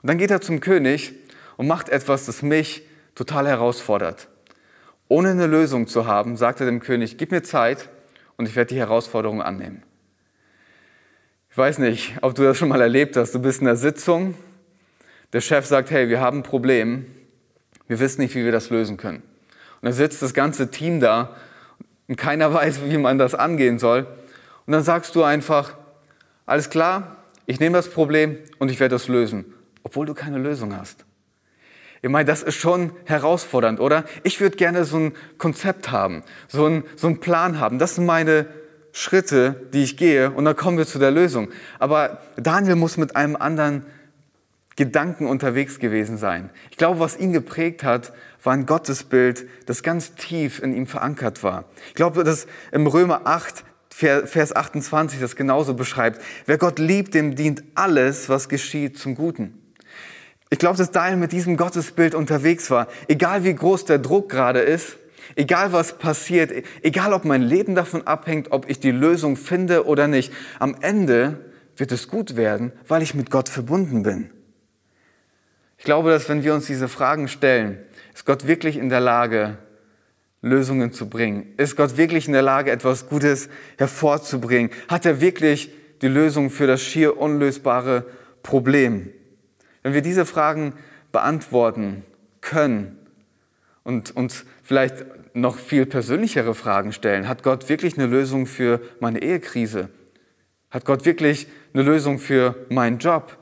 Und 0.00 0.08
dann 0.08 0.16
geht 0.16 0.30
er 0.30 0.40
zum 0.40 0.60
König 0.60 1.12
und 1.58 1.66
macht 1.66 1.90
etwas, 1.90 2.24
das 2.24 2.40
mich 2.40 2.80
total 3.14 3.46
herausfordert. 3.46 4.28
Ohne 5.08 5.30
eine 5.30 5.46
Lösung 5.46 5.86
zu 5.86 6.06
haben, 6.06 6.36
sagt 6.36 6.60
er 6.60 6.66
dem 6.66 6.80
König, 6.80 7.16
gib 7.16 7.30
mir 7.30 7.42
Zeit 7.42 7.88
und 8.36 8.46
ich 8.46 8.54
werde 8.54 8.74
die 8.74 8.78
Herausforderung 8.78 9.42
annehmen. 9.42 9.82
Ich 11.50 11.56
weiß 11.56 11.78
nicht, 11.78 12.14
ob 12.20 12.34
du 12.34 12.42
das 12.42 12.58
schon 12.58 12.68
mal 12.68 12.80
erlebt 12.80 13.16
hast. 13.16 13.34
Du 13.34 13.40
bist 13.40 13.60
in 13.60 13.64
der 13.64 13.76
Sitzung, 13.76 14.34
der 15.32 15.40
Chef 15.40 15.66
sagt, 15.66 15.90
hey, 15.90 16.08
wir 16.08 16.20
haben 16.20 16.38
ein 16.38 16.42
Problem, 16.42 17.06
wir 17.88 17.98
wissen 17.98 18.20
nicht, 18.20 18.34
wie 18.34 18.44
wir 18.44 18.52
das 18.52 18.70
lösen 18.70 18.96
können. 18.96 19.22
Und 19.80 19.86
dann 19.86 19.92
sitzt 19.92 20.22
das 20.22 20.34
ganze 20.34 20.70
Team 20.70 21.00
da 21.00 21.34
und 22.06 22.16
keiner 22.16 22.52
weiß, 22.54 22.82
wie 22.84 22.98
man 22.98 23.18
das 23.18 23.34
angehen 23.34 23.78
soll. 23.78 24.06
Und 24.66 24.72
dann 24.72 24.82
sagst 24.82 25.14
du 25.14 25.24
einfach, 25.24 25.74
alles 26.44 26.68
klar, 26.68 27.16
ich 27.46 27.60
nehme 27.60 27.76
das 27.76 27.88
Problem 27.88 28.36
und 28.58 28.70
ich 28.70 28.78
werde 28.78 28.94
das 28.94 29.08
lösen, 29.08 29.46
obwohl 29.82 30.04
du 30.04 30.12
keine 30.12 30.38
Lösung 30.38 30.76
hast. 30.76 31.06
Ich 32.00 32.08
meine, 32.08 32.26
das 32.26 32.42
ist 32.42 32.56
schon 32.56 32.92
herausfordernd, 33.04 33.80
oder? 33.80 34.04
Ich 34.22 34.40
würde 34.40 34.56
gerne 34.56 34.84
so 34.84 34.98
ein 34.98 35.12
Konzept 35.36 35.90
haben, 35.90 36.22
so 36.46 36.66
einen, 36.66 36.84
so 36.96 37.12
Plan 37.14 37.58
haben. 37.58 37.78
Das 37.78 37.96
sind 37.96 38.06
meine 38.06 38.46
Schritte, 38.92 39.68
die 39.72 39.82
ich 39.82 39.96
gehe 39.96 40.30
und 40.30 40.44
dann 40.44 40.56
kommen 40.56 40.78
wir 40.78 40.86
zu 40.86 40.98
der 40.98 41.10
Lösung. 41.10 41.48
Aber 41.78 42.22
Daniel 42.36 42.76
muss 42.76 42.96
mit 42.96 43.16
einem 43.16 43.36
anderen 43.36 43.84
Gedanken 44.76 45.26
unterwegs 45.26 45.80
gewesen 45.80 46.18
sein. 46.18 46.50
Ich 46.70 46.76
glaube, 46.76 47.00
was 47.00 47.18
ihn 47.18 47.32
geprägt 47.32 47.82
hat, 47.82 48.12
war 48.44 48.52
ein 48.52 48.64
Gottesbild, 48.64 49.48
das 49.66 49.82
ganz 49.82 50.14
tief 50.14 50.62
in 50.62 50.72
ihm 50.72 50.86
verankert 50.86 51.42
war. 51.42 51.64
Ich 51.88 51.94
glaube, 51.94 52.22
dass 52.22 52.46
im 52.70 52.86
Römer 52.86 53.22
8, 53.24 53.64
Vers 53.90 54.54
28 54.54 55.18
das 55.18 55.34
genauso 55.34 55.74
beschreibt. 55.74 56.22
Wer 56.46 56.58
Gott 56.58 56.78
liebt, 56.78 57.14
dem 57.14 57.34
dient 57.34 57.64
alles, 57.74 58.28
was 58.28 58.48
geschieht, 58.48 58.96
zum 58.96 59.16
Guten. 59.16 59.67
Ich 60.50 60.58
glaube, 60.58 60.78
dass 60.78 60.90
Daniel 60.90 61.18
mit 61.18 61.32
diesem 61.32 61.56
Gottesbild 61.56 62.14
unterwegs 62.14 62.70
war. 62.70 62.88
Egal 63.06 63.44
wie 63.44 63.54
groß 63.54 63.84
der 63.84 63.98
Druck 63.98 64.30
gerade 64.30 64.60
ist, 64.60 64.96
egal 65.36 65.72
was 65.72 65.98
passiert, 65.98 66.52
egal 66.82 67.12
ob 67.12 67.24
mein 67.24 67.42
Leben 67.42 67.74
davon 67.74 68.06
abhängt, 68.06 68.50
ob 68.50 68.68
ich 68.68 68.80
die 68.80 68.90
Lösung 68.90 69.36
finde 69.36 69.86
oder 69.86 70.08
nicht, 70.08 70.32
am 70.58 70.76
Ende 70.80 71.44
wird 71.76 71.92
es 71.92 72.08
gut 72.08 72.36
werden, 72.36 72.72
weil 72.86 73.02
ich 73.02 73.14
mit 73.14 73.30
Gott 73.30 73.48
verbunden 73.48 74.02
bin. 74.02 74.30
Ich 75.76 75.84
glaube, 75.84 76.10
dass 76.10 76.28
wenn 76.28 76.42
wir 76.42 76.54
uns 76.54 76.66
diese 76.66 76.88
Fragen 76.88 77.28
stellen, 77.28 77.78
ist 78.14 78.26
Gott 78.26 78.46
wirklich 78.46 78.76
in 78.78 78.88
der 78.88 79.00
Lage, 79.00 79.58
Lösungen 80.40 80.92
zu 80.92 81.08
bringen? 81.08 81.52
Ist 81.56 81.76
Gott 81.76 81.96
wirklich 81.96 82.26
in 82.26 82.32
der 82.32 82.42
Lage, 82.42 82.70
etwas 82.70 83.08
Gutes 83.08 83.48
hervorzubringen? 83.76 84.70
Hat 84.88 85.04
er 85.04 85.20
wirklich 85.20 85.70
die 86.00 86.08
Lösung 86.08 86.50
für 86.50 86.66
das 86.66 86.80
schier 86.80 87.18
unlösbare 87.18 88.06
Problem? 88.42 89.10
Wenn 89.88 89.94
wir 89.94 90.02
diese 90.02 90.26
Fragen 90.26 90.74
beantworten 91.12 92.04
können 92.42 92.98
und 93.84 94.14
uns 94.14 94.44
vielleicht 94.62 95.06
noch 95.32 95.56
viel 95.56 95.86
persönlichere 95.86 96.54
Fragen 96.54 96.92
stellen, 96.92 97.26
hat 97.26 97.42
Gott 97.42 97.70
wirklich 97.70 97.96
eine 97.96 98.06
Lösung 98.06 98.44
für 98.44 98.82
meine 99.00 99.22
Ehekrise? 99.22 99.88
Hat 100.70 100.84
Gott 100.84 101.06
wirklich 101.06 101.46
eine 101.72 101.84
Lösung 101.84 102.18
für 102.18 102.66
meinen 102.68 102.98
Job? 102.98 103.38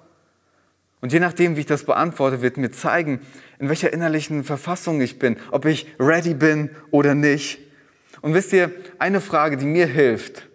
Und 1.01 1.13
je 1.13 1.19
nachdem, 1.19 1.57
wie 1.57 1.61
ich 1.63 1.67
das 1.67 1.83
beantworte, 1.83 2.43
wird 2.43 2.59
mir 2.59 2.71
zeigen, 2.71 3.19
in 3.59 3.69
welcher 3.69 3.93
innerlichen 3.93 4.45
Verfassung 4.45 5.01
ich 5.01 5.19
bin, 5.19 5.39
ob 5.51 5.65
ich 5.65 5.89
ready 5.99 6.35
bin 6.35 6.71
oder 6.93 7.17
nicht. 7.17 7.59
Und 8.23 8.35
wisst 8.35 8.53
ihr, 8.53 8.71
eine 9.01 9.21
Frage, 9.21 9.57
die 9.57 9.67
mir 9.67 9.89
hilft, 9.89 10.47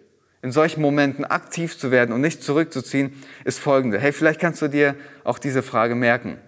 in 0.42 0.50
solchen 0.50 0.82
Momenten 0.82 1.24
aktiv 1.24 1.78
zu 1.78 1.90
werden 1.90 2.12
und 2.12 2.20
nicht 2.20 2.42
zurückzuziehen, 2.42 3.12
ist 3.44 3.60
folgende. 3.60 3.98
Hey, 3.98 4.12
vielleicht 4.12 4.40
kannst 4.40 4.60
du 4.60 4.68
dir 4.68 4.96
auch 5.24 5.38
diese 5.38 5.62
Frage 5.62 5.94
merken. 5.94 6.38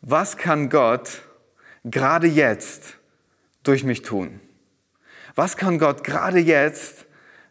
Was 0.00 0.36
kann 0.36 0.70
Gott 0.70 1.22
gerade 1.84 2.26
jetzt 2.26 2.96
durch 3.62 3.84
mich 3.84 4.02
tun? 4.02 4.40
Was 5.34 5.56
kann 5.56 5.78
Gott 5.78 6.04
gerade 6.04 6.38
jetzt 6.38 7.06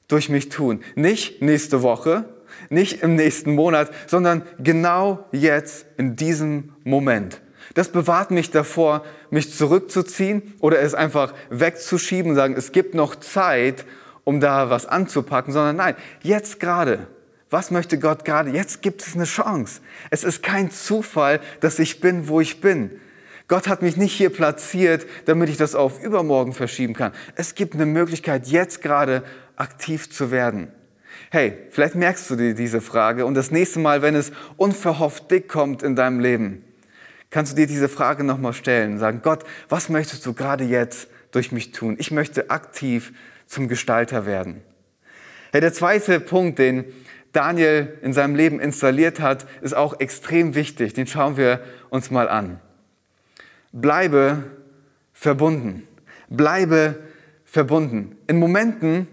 durch 0.08 0.30
mich 0.30 0.50
tun? 0.50 0.84
Nicht 0.96 1.42
nächste 1.42 1.84
Woche, 1.84 2.25
nicht 2.70 3.04
im 3.04 3.16
nächsten 3.16 3.54
Monat, 3.54 3.92
sondern 4.08 4.44
genau 4.58 5.25
jetzt 5.32 5.86
in 5.98 6.16
diesem 6.16 6.74
Moment. 6.84 7.42
Das 7.75 7.89
bewahrt 7.89 8.32
mich 8.32 8.50
davor, 8.50 9.06
mich 9.30 9.54
zurückzuziehen 9.54 10.54
oder 10.60 10.80
es 10.80 10.96
einfach 10.96 11.34
wegzuschieben 11.50 12.34
sagen, 12.34 12.56
es 12.58 12.72
gibt 12.72 12.96
noch 12.96 13.16
Zeit, 13.16 13.86
um 14.28 14.42
da 14.42 14.70
was 14.70 14.86
anzupacken, 14.86 15.54
sondern 15.54 15.78
nein, 15.78 15.96
jetzt 16.22 16.60
gerade. 16.60 17.08
Was 17.50 17.72
möchte 17.72 17.98
Gott 17.98 18.26
gerade? 18.26 18.50
Jetzt 18.50 18.82
gibt 18.82 19.02
es 19.02 19.16
eine 19.16 19.24
Chance. 19.24 19.80
Es 20.10 20.26
ist 20.26 20.44
kein 20.44 20.70
Zufall, 20.70 21.40
dass 21.62 21.80
ich 21.80 22.02
bin, 22.02 22.28
wo 22.28 22.42
ich 22.42 22.60
bin. 22.60 23.00
Gott 23.48 23.70
hat 23.70 23.82
mich 23.82 23.96
nicht 23.96 24.12
hier 24.12 24.30
platziert, 24.30 25.06
damit 25.28 25.48
ich 25.48 25.56
das 25.56 25.76
auf 25.76 26.04
übermorgen 26.04 26.52
verschieben 26.52 26.94
kann. 26.94 27.14
Es 27.36 27.56
gibt 27.56 27.76
eine 27.76 27.86
Möglichkeit, 27.86 28.48
jetzt 28.48 28.82
gerade 28.82 29.24
aktiv 29.56 30.10
zu 30.10 30.30
werden. 30.30 30.74
Hey, 31.32 31.58
vielleicht 31.70 31.96
merkst 31.96 32.30
du 32.30 32.36
dir 32.36 32.54
diese 32.54 32.82
Frage 32.82 33.26
und 33.26 33.34
das 33.34 33.50
nächste 33.50 33.80
Mal, 33.80 34.02
wenn 34.02 34.14
es 34.14 34.34
unverhofft 34.58 35.32
dick 35.32 35.48
kommt 35.48 35.84
in 35.84 35.96
deinem 35.96 36.20
Leben, 36.20 36.66
kannst 37.30 37.54
du 37.54 37.56
dir 37.56 37.68
diese 37.68 37.88
Frage 37.88 38.26
nochmal 38.26 38.52
stellen 38.52 38.92
und 38.92 39.00
sagen, 39.00 39.22
Gott, 39.24 39.46
was 39.70 39.88
möchtest 39.88 40.26
du 40.26 40.34
gerade 40.34 40.66
jetzt 40.66 41.08
durch 41.32 41.54
mich 41.54 41.72
tun? 41.72 41.96
Ich 41.98 42.12
möchte 42.12 42.50
aktiv 42.50 43.14
zum 43.48 43.68
Gestalter 43.68 44.25
werden. 44.25 44.62
Hey, 45.51 45.62
der 45.62 45.74
zweite 45.74 46.20
Punkt, 46.20 46.60
den 46.60 46.86
Daniel 47.32 47.98
in 48.01 48.13
seinem 48.13 48.36
Leben 48.36 48.60
installiert 48.60 49.20
hat, 49.20 49.48
ist 49.62 49.75
auch 49.75 50.00
extrem 50.00 50.56
wichtig. 50.56 50.94
Den 50.94 51.08
schauen 51.08 51.38
wir 51.38 51.62
uns 51.89 52.12
mal 52.12 52.30
an. 52.30 52.60
Bleibe 53.72 54.44
verbunden. 55.13 55.88
Bleibe 56.30 56.96
verbunden. 57.46 58.18
In 58.27 58.38
Momenten, 58.38 59.08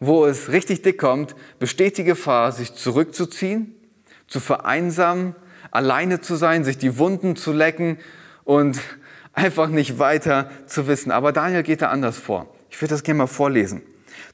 wo 0.00 0.26
es 0.26 0.50
richtig 0.50 0.82
dick 0.82 0.98
kommt, 0.98 1.34
besteht 1.58 1.96
die 1.98 2.04
Gefahr, 2.04 2.52
sich 2.52 2.74
zurückzuziehen, 2.74 3.74
zu 4.26 4.40
vereinsamen, 4.40 5.34
alleine 5.70 6.20
zu 6.20 6.36
sein, 6.36 6.64
sich 6.64 6.78
die 6.78 6.98
Wunden 6.98 7.36
zu 7.36 7.52
lecken 7.52 7.98
und 8.44 8.80
einfach 9.32 9.68
nicht 9.68 9.98
weiter 9.98 10.50
zu 10.66 10.86
wissen. 10.86 11.10
Aber 11.10 11.32
Daniel 11.32 11.62
geht 11.62 11.82
da 11.82 11.88
anders 11.88 12.18
vor. 12.18 12.54
Ich 12.74 12.82
würde 12.82 12.92
das 12.92 13.04
gerne 13.04 13.18
mal 13.18 13.26
vorlesen. 13.28 13.82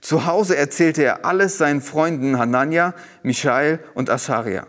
Zu 0.00 0.24
Hause 0.24 0.56
erzählte 0.56 1.02
er 1.02 1.26
alles 1.26 1.58
seinen 1.58 1.82
Freunden 1.82 2.38
Hanania, 2.38 2.94
Michael 3.22 3.80
und 3.92 4.08
Asaria. 4.08 4.66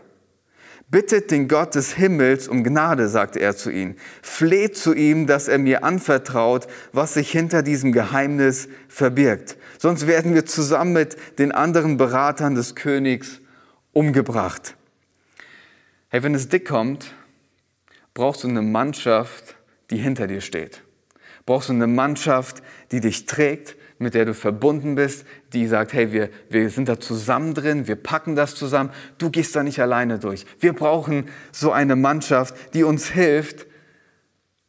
Bittet 0.89 1.31
den 1.31 1.47
Gott 1.47 1.75
des 1.75 1.93
Himmels 1.93 2.49
um 2.49 2.65
Gnade, 2.65 3.07
sagte 3.07 3.39
er 3.39 3.55
zu 3.55 3.69
ihnen. 3.69 3.95
Fleht 4.21 4.75
zu 4.75 4.93
ihm, 4.93 5.25
dass 5.25 5.47
er 5.47 5.57
mir 5.57 5.85
anvertraut, 5.85 6.67
was 6.91 7.13
sich 7.13 7.31
hinter 7.31 7.63
diesem 7.63 7.93
Geheimnis 7.93 8.67
verbirgt. 8.89 9.55
Sonst 9.79 10.05
werden 10.05 10.33
wir 10.33 10.45
zusammen 10.45 10.91
mit 10.91 11.15
den 11.39 11.53
anderen 11.53 11.95
Beratern 11.95 12.55
des 12.55 12.75
Königs 12.75 13.39
umgebracht. 13.93 14.75
Hey, 16.09 16.23
wenn 16.23 16.35
es 16.35 16.49
dick 16.49 16.67
kommt, 16.67 17.13
brauchst 18.13 18.43
du 18.43 18.49
eine 18.49 18.63
Mannschaft, 18.63 19.55
die 19.91 19.97
hinter 19.97 20.27
dir 20.27 20.41
steht. 20.41 20.81
Brauchst 21.51 21.67
du 21.67 21.73
eine 21.73 21.85
Mannschaft, 21.85 22.63
die 22.93 23.01
dich 23.01 23.25
trägt, 23.25 23.75
mit 23.99 24.13
der 24.13 24.23
du 24.23 24.33
verbunden 24.33 24.95
bist, 24.95 25.25
die 25.51 25.67
sagt, 25.67 25.91
hey, 25.91 26.13
wir, 26.13 26.29
wir 26.47 26.69
sind 26.69 26.87
da 26.87 26.97
zusammen 26.97 27.53
drin, 27.53 27.89
wir 27.89 27.97
packen 27.97 28.37
das 28.37 28.55
zusammen, 28.55 28.91
du 29.17 29.29
gehst 29.29 29.53
da 29.53 29.61
nicht 29.61 29.81
alleine 29.81 30.17
durch. 30.17 30.45
Wir 30.61 30.71
brauchen 30.71 31.25
so 31.51 31.73
eine 31.73 31.97
Mannschaft, 31.97 32.55
die 32.73 32.85
uns 32.85 33.09
hilft, 33.09 33.67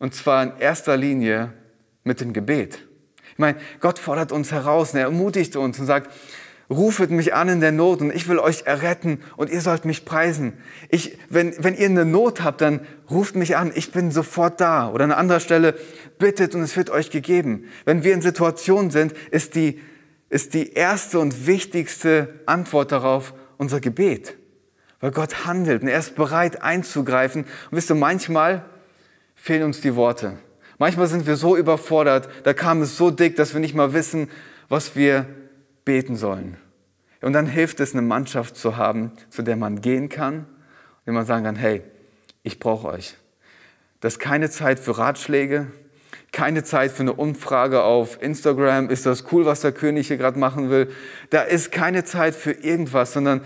und 0.01 0.13
zwar 0.13 0.43
in 0.43 0.53
erster 0.59 0.97
Linie 0.97 1.53
mit 2.03 2.21
dem 2.21 2.33
Gebet. 2.33 2.81
Ich 3.31 3.39
meine, 3.39 3.59
Gott 3.79 4.01
fordert 4.01 4.33
uns 4.33 4.51
heraus, 4.51 4.93
er 4.93 5.03
ermutigt 5.03 5.55
uns 5.55 5.79
und 5.79 5.87
sagt, 5.87 6.11
rufet 6.73 7.11
mich 7.11 7.35
an 7.35 7.49
in 7.49 7.61
der 7.61 7.73
Not 7.73 8.01
und 8.01 8.15
ich 8.15 8.29
will 8.29 8.39
euch 8.39 8.63
erretten 8.67 9.21
und 9.37 9.51
ihr 9.51 9.61
sollt 9.61 9.85
mich 9.85 10.05
preisen. 10.05 10.55
Ich, 10.89 11.19
wenn, 11.29 11.55
wenn 11.59 11.75
ihr 11.75 11.87
eine 11.87 12.05
Not 12.05 12.43
habt, 12.43 12.61
dann 12.61 12.81
ruft 13.11 13.37
mich 13.37 13.57
an, 13.57 13.73
ich 13.75 13.93
bin 13.93 14.11
sofort 14.11 14.61
da. 14.61 14.91
Oder 14.91 15.05
an 15.05 15.13
anderer 15.13 15.41
Stelle, 15.41 15.75
bittet 16.19 16.55
und 16.55 16.63
es 16.63 16.77
wird 16.77 16.91
euch 16.91 17.11
gegeben. 17.11 17.65
Wenn 17.85 18.05
wir 18.05 18.15
in 18.15 18.23
Situationen 18.23 18.91
sind, 18.91 19.13
ist 19.31 19.55
die, 19.55 19.81
ist 20.31 20.55
die 20.55 20.73
erste 20.73 21.19
und 21.19 21.47
wichtigste 21.47 22.41
Antwort 22.47 22.93
darauf 22.93 23.35
unser 23.59 23.81
Gebet. 23.81 24.37
Weil 25.01 25.11
Gott 25.11 25.45
handelt 25.45 25.83
und 25.83 25.89
er 25.89 25.99
ist 25.99 26.15
bereit 26.15 26.63
einzugreifen. 26.63 27.43
Und 27.43 27.77
wisst 27.77 27.91
ihr, 27.91 27.97
manchmal 27.97 28.65
fehlen 29.35 29.65
uns 29.65 29.81
die 29.81 29.97
Worte. 29.97 30.39
Manchmal 30.79 31.07
sind 31.07 31.27
wir 31.27 31.37
so 31.37 31.57
überfordert, 31.57 32.29
da 32.45 32.55
kam 32.55 32.83
es 32.83 32.97
so 32.97 33.11
dick, 33.11 33.37
dass 33.37 33.53
wir 33.53 33.61
nicht 33.61 33.75
mal 33.75 33.93
wissen, 33.93 34.29
was 34.69 34.97
wir 34.97 35.27
beten 35.85 36.17
sollen. 36.17 36.57
Und 37.23 37.33
dann 37.33 37.47
hilft 37.47 37.81
es, 37.81 37.93
eine 37.93 38.03
Mannschaft 38.03 38.57
zu 38.57 38.77
haben, 38.77 39.13
zu 39.31 39.43
der 39.43 39.57
man 39.57 39.81
gehen 39.81 40.09
kann, 40.09 40.47
und 41.05 41.15
man 41.15 41.27
sagen 41.27 41.45
kann, 41.45 41.57
hey, 41.57 41.83
ich 42.43 42.59
brauche 42.59 42.89
euch. 42.89 43.17
Das 44.01 44.15
ist 44.15 44.19
keine 44.19 44.51
Zeit 44.51 44.79
für 44.79 44.99
Ratschläge, 44.99 45.67
keine 46.33 46.65
Zeit 46.65 46.93
für 46.93 47.03
eine 47.03 47.13
Umfrage 47.13 47.83
auf 47.83 48.23
Instagram, 48.23 48.89
ist 48.89 49.07
das 49.07 49.25
cool, 49.33 49.45
was 49.45 49.61
der 49.61 49.73
König 49.73 50.09
hier 50.09 50.17
gerade 50.17 50.39
machen 50.39 50.71
will. 50.71 50.91
Da 51.31 51.43
ist 51.43 51.73
keine 51.73 52.05
Zeit 52.05 52.35
für 52.35 52.53
irgendwas, 52.53 53.13
sondern 53.13 53.43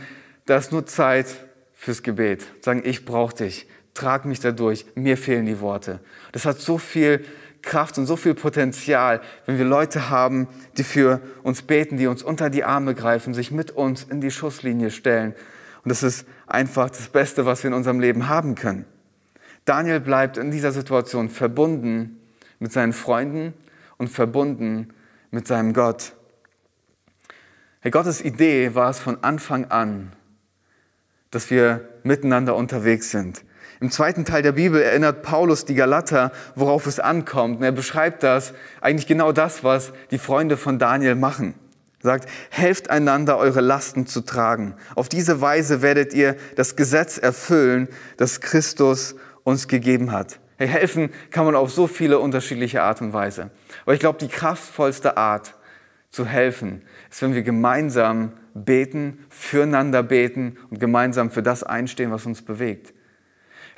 da 0.47 0.57
ist 0.57 0.73
nur 0.73 0.87
Zeit 0.87 1.27
fürs 1.75 2.03
Gebet. 2.03 2.47
Sagen, 2.61 2.83
ich 2.85 3.05
brauche 3.05 3.35
dich, 3.35 3.67
trag 3.93 4.25
mich 4.25 4.41
da 4.41 4.53
durch, 4.53 4.87
mir 4.95 5.17
fehlen 5.17 5.47
die 5.47 5.61
Worte. 5.61 6.01
Das 6.33 6.45
hat 6.45 6.61
so 6.61 6.79
viel 6.79 7.25
Kraft 7.67 7.99
und 7.99 8.07
so 8.07 8.17
viel 8.17 8.35
Potenzial, 8.35 9.21
wenn 9.45 9.59
wir 9.59 9.67
Leute 9.67 10.09
haben, 10.09 10.49
die 10.79 10.85
für 10.85 11.21
uns 11.43 11.61
beten, 11.61 11.99
die 11.99 12.07
uns 12.07 12.23
unter 12.23 12.49
die 12.49 12.65
Arme 12.65 12.95
greifen, 12.95 13.35
sich 13.35 13.51
mit 13.51 13.73
uns 13.73 14.05
in 14.05 14.23
die 14.23 14.31
Schusslinie 14.31 14.91
stellen. 14.91 15.35
Und 15.85 15.91
das 15.91 16.03
ist 16.03 16.27
einfach 16.47 16.89
das 16.89 17.11
Beste, 17.11 17.45
was 17.45 17.63
wir 17.63 17.69
in 17.69 17.75
unserem 17.75 18.01
Leben 18.01 18.29
haben 18.29 18.55
können. 18.55 18.87
Daniel 19.67 20.01
bleibt 20.01 20.39
in 20.39 20.51
dieser 20.51 20.73
Situation 20.73 21.29
verbunden 21.29 22.21
mit 22.59 22.73
seinen 22.73 22.93
Freunden 22.93 23.53
und 23.99 24.09
verbunden 24.09 24.95
mit 25.31 25.47
seinem 25.47 25.75
Gott. 25.75 26.15
Hey, 27.81 27.91
Gottes 27.91 28.25
Idee 28.25 28.75
war 28.75 28.91
es 28.91 28.99
von 28.99 29.23
Anfang 29.23 29.67
an, 29.67 30.13
dass 31.31 31.51
wir 31.51 31.89
miteinander 32.05 32.57
unterwegs 32.57 33.11
sind. 33.11 33.45
Im 33.81 33.91
zweiten 33.91 34.25
Teil 34.25 34.43
der 34.43 34.53
Bibel 34.53 34.81
erinnert 34.81 35.23
Paulus 35.23 35.65
die 35.65 35.75
Galater, 35.75 36.33
worauf 36.55 36.87
es 36.87 36.99
ankommt. 36.99 37.59
Und 37.59 37.63
er 37.63 37.73
beschreibt 37.73 38.23
das, 38.23 38.55
eigentlich 38.81 39.07
genau 39.07 39.33
das, 39.33 39.65
was 39.65 39.93
die 40.11 40.19
Freunde 40.19 40.57
von 40.57 40.79
Daniel 40.79 41.15
machen. 41.15 41.55
sagt, 42.03 42.29
helft 42.51 42.89
einander, 42.89 43.37
eure 43.37 43.61
Lasten 43.61 44.07
zu 44.07 44.21
tragen. 44.21 44.75
Auf 44.95 45.09
diese 45.09 45.41
Weise 45.41 45.83
werdet 45.83 46.15
ihr 46.15 46.37
das 46.55 46.77
Gesetz 46.77 47.19
erfüllen, 47.19 47.89
das 48.17 48.41
Christus 48.41 49.17
uns 49.45 49.69
gegeben 49.69 50.13
hat. 50.13 50.39
Hey, 50.57 50.69
helfen 50.69 51.11
kann 51.31 51.45
man 51.45 51.55
auf 51.55 51.71
so 51.71 51.87
viele 51.87 52.19
unterschiedliche 52.19 52.83
Art 52.83 53.03
und 53.03 53.13
Weise. 53.13 53.51
Aber 53.83 53.93
ich 53.93 54.01
glaube, 54.01 54.19
die 54.19 54.29
kraftvollste 54.29 55.17
Art 55.19 55.55
zu 56.11 56.25
helfen 56.25 56.83
ist, 57.11 57.21
wenn 57.21 57.35
wir 57.35 57.43
gemeinsam 57.43 58.33
beten, 58.55 59.27
füreinander 59.29 60.03
beten 60.03 60.57
und 60.71 60.81
gemeinsam 60.81 61.31
für 61.31 61.43
das 61.43 61.63
einstehen, 61.63 62.11
was 62.11 62.25
uns 62.25 62.41
bewegt. 62.41 62.95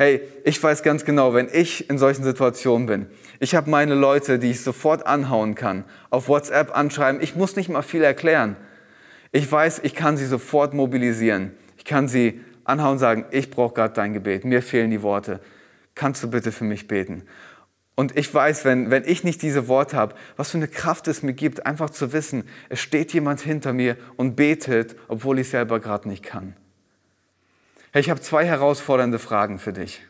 Hey, 0.00 0.20
ich 0.44 0.62
weiß 0.62 0.84
ganz 0.84 1.04
genau, 1.04 1.34
wenn 1.34 1.48
ich 1.52 1.90
in 1.90 1.98
solchen 1.98 2.22
Situationen 2.22 2.86
bin, 2.86 3.06
ich 3.40 3.56
habe 3.56 3.68
meine 3.68 3.96
Leute, 3.96 4.38
die 4.38 4.52
ich 4.52 4.60
sofort 4.60 5.04
anhauen 5.08 5.56
kann, 5.56 5.84
auf 6.10 6.28
WhatsApp 6.28 6.76
anschreiben, 6.76 7.20
ich 7.20 7.34
muss 7.34 7.56
nicht 7.56 7.68
mal 7.68 7.82
viel 7.82 8.04
erklären. 8.04 8.54
Ich 9.32 9.50
weiß, 9.50 9.80
ich 9.82 9.96
kann 9.96 10.16
sie 10.16 10.26
sofort 10.26 10.72
mobilisieren. 10.72 11.50
Ich 11.76 11.84
kann 11.84 12.06
sie 12.06 12.40
anhauen 12.62 12.92
und 12.92 12.98
sagen, 13.00 13.24
ich 13.32 13.50
brauche 13.50 13.74
gerade 13.74 13.92
dein 13.92 14.12
Gebet, 14.12 14.44
mir 14.44 14.62
fehlen 14.62 14.92
die 14.92 15.02
Worte. 15.02 15.40
Kannst 15.96 16.22
du 16.22 16.30
bitte 16.30 16.52
für 16.52 16.62
mich 16.62 16.86
beten? 16.86 17.24
Und 17.96 18.16
ich 18.16 18.32
weiß, 18.32 18.64
wenn, 18.64 18.92
wenn 18.92 19.02
ich 19.04 19.24
nicht 19.24 19.42
diese 19.42 19.66
Worte 19.66 19.96
habe, 19.96 20.14
was 20.36 20.52
für 20.52 20.58
eine 20.58 20.68
Kraft 20.68 21.08
es 21.08 21.24
mir 21.24 21.32
gibt, 21.32 21.66
einfach 21.66 21.90
zu 21.90 22.12
wissen, 22.12 22.44
es 22.68 22.78
steht 22.78 23.12
jemand 23.12 23.40
hinter 23.40 23.72
mir 23.72 23.96
und 24.14 24.36
betet, 24.36 24.94
obwohl 25.08 25.40
ich 25.40 25.48
selber 25.48 25.80
gerade 25.80 26.08
nicht 26.08 26.22
kann. 26.22 26.54
Hey, 27.90 28.02
ich 28.02 28.10
habe 28.10 28.20
zwei 28.20 28.44
herausfordernde 28.44 29.18
Fragen 29.18 29.58
für 29.58 29.72
dich. 29.72 30.02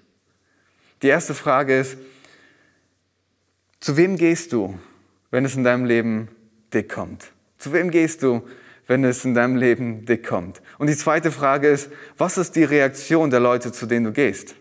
Die 1.02 1.06
erste 1.06 1.32
Frage 1.32 1.78
ist, 1.78 1.96
zu 3.78 3.96
wem 3.96 4.16
gehst 4.16 4.52
du, 4.52 4.76
wenn 5.30 5.44
es 5.44 5.54
in 5.54 5.62
deinem 5.62 5.84
Leben 5.84 6.28
dick 6.74 6.88
kommt? 6.92 7.30
Zu 7.56 7.72
wem 7.72 7.92
gehst 7.92 8.24
du, 8.24 8.42
wenn 8.88 9.04
es 9.04 9.24
in 9.24 9.34
deinem 9.34 9.54
Leben 9.54 10.04
dick 10.06 10.26
kommt? 10.26 10.60
Und 10.78 10.88
die 10.88 10.96
zweite 10.96 11.30
Frage 11.30 11.68
ist, 11.68 11.88
was 12.16 12.36
ist 12.36 12.56
die 12.56 12.64
Reaktion 12.64 13.30
der 13.30 13.38
Leute, 13.38 13.70
zu 13.70 13.86
denen 13.86 14.06
du 14.06 14.12
gehst? 14.12 14.56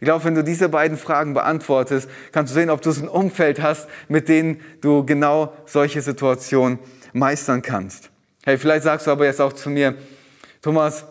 Ich 0.00 0.06
glaube, 0.06 0.24
wenn 0.24 0.34
du 0.34 0.42
diese 0.42 0.70
beiden 0.70 0.96
Fragen 0.96 1.34
beantwortest, 1.34 2.08
kannst 2.32 2.52
du 2.52 2.54
sehen, 2.54 2.70
ob 2.70 2.80
du 2.80 2.90
ein 2.90 3.08
Umfeld 3.08 3.60
hast, 3.60 3.88
mit 4.08 4.30
dem 4.30 4.58
du 4.80 5.04
genau 5.04 5.52
solche 5.66 6.00
Situationen 6.00 6.78
meistern 7.12 7.60
kannst. 7.60 8.10
Hey, 8.42 8.56
vielleicht 8.56 8.84
sagst 8.84 9.06
du 9.06 9.10
aber 9.10 9.26
jetzt 9.26 9.40
auch 9.42 9.52
zu 9.52 9.68
mir, 9.68 9.96
Thomas, 10.62 11.04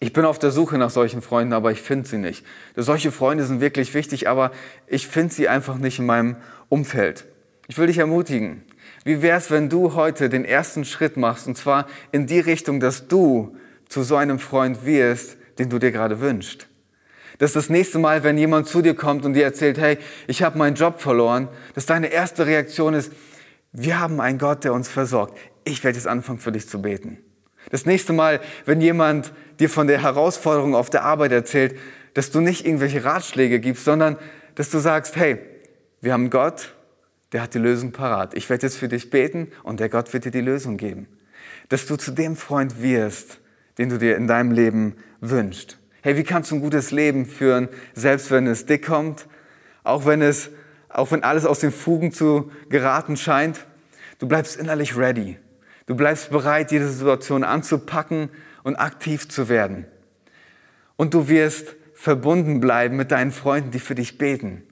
ich 0.00 0.12
bin 0.12 0.24
auf 0.24 0.38
der 0.38 0.52
Suche 0.52 0.78
nach 0.78 0.90
solchen 0.90 1.22
Freunden, 1.22 1.52
aber 1.52 1.72
ich 1.72 1.82
finde 1.82 2.08
sie 2.08 2.18
nicht. 2.18 2.46
Solche 2.76 3.10
Freunde 3.10 3.44
sind 3.44 3.60
wirklich 3.60 3.94
wichtig, 3.94 4.28
aber 4.28 4.52
ich 4.86 5.08
finde 5.08 5.34
sie 5.34 5.48
einfach 5.48 5.76
nicht 5.76 5.98
in 5.98 6.06
meinem 6.06 6.36
Umfeld. 6.68 7.26
Ich 7.66 7.78
will 7.78 7.88
dich 7.88 7.98
ermutigen. 7.98 8.62
Wie 9.04 9.22
wäre 9.22 9.38
es, 9.38 9.50
wenn 9.50 9.68
du 9.68 9.94
heute 9.94 10.28
den 10.28 10.44
ersten 10.44 10.84
Schritt 10.84 11.16
machst, 11.16 11.48
und 11.48 11.56
zwar 11.56 11.86
in 12.12 12.26
die 12.26 12.38
Richtung, 12.38 12.78
dass 12.78 13.08
du 13.08 13.56
zu 13.88 14.02
so 14.02 14.16
einem 14.16 14.38
Freund 14.38 14.84
wirst, 14.86 15.36
den 15.58 15.68
du 15.68 15.80
dir 15.80 15.90
gerade 15.90 16.20
wünschst? 16.20 16.68
Dass 17.38 17.52
das 17.52 17.68
nächste 17.68 17.98
Mal, 17.98 18.22
wenn 18.22 18.38
jemand 18.38 18.68
zu 18.68 18.82
dir 18.82 18.94
kommt 18.94 19.24
und 19.24 19.34
dir 19.34 19.44
erzählt, 19.44 19.78
hey, 19.78 19.98
ich 20.28 20.42
habe 20.42 20.58
meinen 20.58 20.76
Job 20.76 21.00
verloren, 21.00 21.48
dass 21.74 21.86
deine 21.86 22.08
erste 22.08 22.46
Reaktion 22.46 22.94
ist, 22.94 23.12
wir 23.72 23.98
haben 23.98 24.20
einen 24.20 24.38
Gott, 24.38 24.64
der 24.64 24.72
uns 24.72 24.88
versorgt. 24.88 25.36
Ich 25.64 25.82
werde 25.82 25.98
jetzt 25.98 26.06
anfangen, 26.06 26.38
für 26.38 26.52
dich 26.52 26.68
zu 26.68 26.80
beten. 26.80 27.18
Das 27.70 27.86
nächste 27.86 28.12
Mal, 28.12 28.40
wenn 28.64 28.80
jemand 28.80 29.32
dir 29.60 29.68
von 29.68 29.86
der 29.86 30.02
Herausforderung 30.02 30.74
auf 30.74 30.90
der 30.90 31.04
Arbeit 31.04 31.32
erzählt, 31.32 31.76
dass 32.14 32.30
du 32.30 32.40
nicht 32.40 32.66
irgendwelche 32.66 33.04
Ratschläge 33.04 33.60
gibst, 33.60 33.84
sondern 33.84 34.16
dass 34.54 34.70
du 34.70 34.78
sagst, 34.78 35.16
hey, 35.16 35.38
wir 36.00 36.12
haben 36.12 36.30
Gott, 36.30 36.74
der 37.32 37.42
hat 37.42 37.54
die 37.54 37.58
Lösung 37.58 37.92
parat. 37.92 38.34
Ich 38.34 38.48
werde 38.48 38.66
jetzt 38.66 38.76
für 38.76 38.88
dich 38.88 39.10
beten 39.10 39.48
und 39.62 39.80
der 39.80 39.88
Gott 39.88 40.12
wird 40.12 40.24
dir 40.24 40.30
die 40.30 40.40
Lösung 40.40 40.76
geben. 40.76 41.06
Dass 41.68 41.86
du 41.86 41.96
zu 41.96 42.12
dem 42.12 42.36
Freund 42.36 42.80
wirst, 42.82 43.40
den 43.76 43.90
du 43.90 43.98
dir 43.98 44.16
in 44.16 44.26
deinem 44.26 44.50
Leben 44.50 44.96
wünschst. 45.20 45.78
Hey, 46.02 46.16
wie 46.16 46.24
kannst 46.24 46.50
du 46.50 46.56
ein 46.56 46.60
gutes 46.60 46.90
Leben 46.90 47.26
führen, 47.26 47.68
selbst 47.92 48.30
wenn 48.30 48.46
es 48.46 48.66
dick 48.66 48.86
kommt, 48.86 49.26
auch 49.84 50.06
wenn 50.06 50.22
es, 50.22 50.50
auch 50.88 51.10
wenn 51.10 51.22
alles 51.22 51.44
aus 51.44 51.60
den 51.60 51.72
Fugen 51.72 52.12
zu 52.12 52.50
geraten 52.70 53.16
scheint? 53.16 53.66
Du 54.18 54.26
bleibst 54.26 54.56
innerlich 54.56 54.96
ready. 54.96 55.36
Du 55.88 55.96
bleibst 55.96 56.30
bereit, 56.30 56.70
jede 56.70 56.86
Situation 56.86 57.42
anzupacken 57.42 58.28
und 58.62 58.76
aktiv 58.76 59.26
zu 59.26 59.48
werden. 59.48 59.86
Und 60.96 61.14
du 61.14 61.28
wirst 61.28 61.76
verbunden 61.94 62.60
bleiben 62.60 62.96
mit 62.96 63.10
deinen 63.10 63.32
Freunden, 63.32 63.70
die 63.70 63.78
für 63.78 63.94
dich 63.94 64.18
beten. 64.18 64.62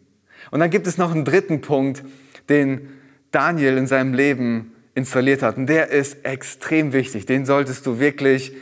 Und 0.51 0.61
dann 0.61 0.69
gibt 0.69 0.87
es 0.87 0.99
noch 0.99 1.13
einen 1.13 1.25
dritten 1.25 1.63
Punkt, 1.63 2.05
den 2.51 2.91
Daniel 3.31 3.79
in 3.79 3.87
seinem 3.87 4.13
Leben 4.13 4.73
installiert 4.95 5.43
hat. 5.43 5.57
Und 5.57 5.69
der 5.69 5.89
ist 5.89 6.23
extrem 6.27 6.93
wichtig. 6.93 7.25
Den 7.25 7.47
solltest 7.47 7.87
du 7.87 7.99
wirklich 7.99 8.53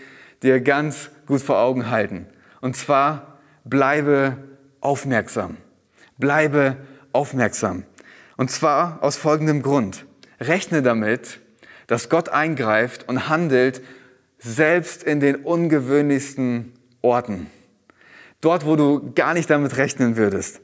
dir 0.44 0.60
ganz 0.60 1.10
gut 1.26 1.42
vor 1.42 1.58
Augen 1.58 1.90
halten. 1.90 2.26
Und 2.60 2.76
zwar 2.76 3.38
bleibe 3.64 4.36
aufmerksam. 4.80 5.56
Bleibe 6.18 6.76
aufmerksam. 7.12 7.82
Und 8.36 8.52
zwar 8.52 9.02
aus 9.02 9.16
folgendem 9.16 9.60
Grund. 9.60 10.06
Rechne 10.38 10.82
damit, 10.82 11.40
dass 11.86 12.08
Gott 12.08 12.28
eingreift 12.28 13.08
und 13.08 13.28
handelt, 13.28 13.82
selbst 14.38 15.02
in 15.02 15.20
den 15.20 15.36
ungewöhnlichsten 15.36 16.72
Orten. 17.02 17.46
Dort, 18.40 18.66
wo 18.66 18.76
du 18.76 19.12
gar 19.14 19.32
nicht 19.34 19.48
damit 19.48 19.76
rechnen 19.76 20.16
würdest. 20.16 20.60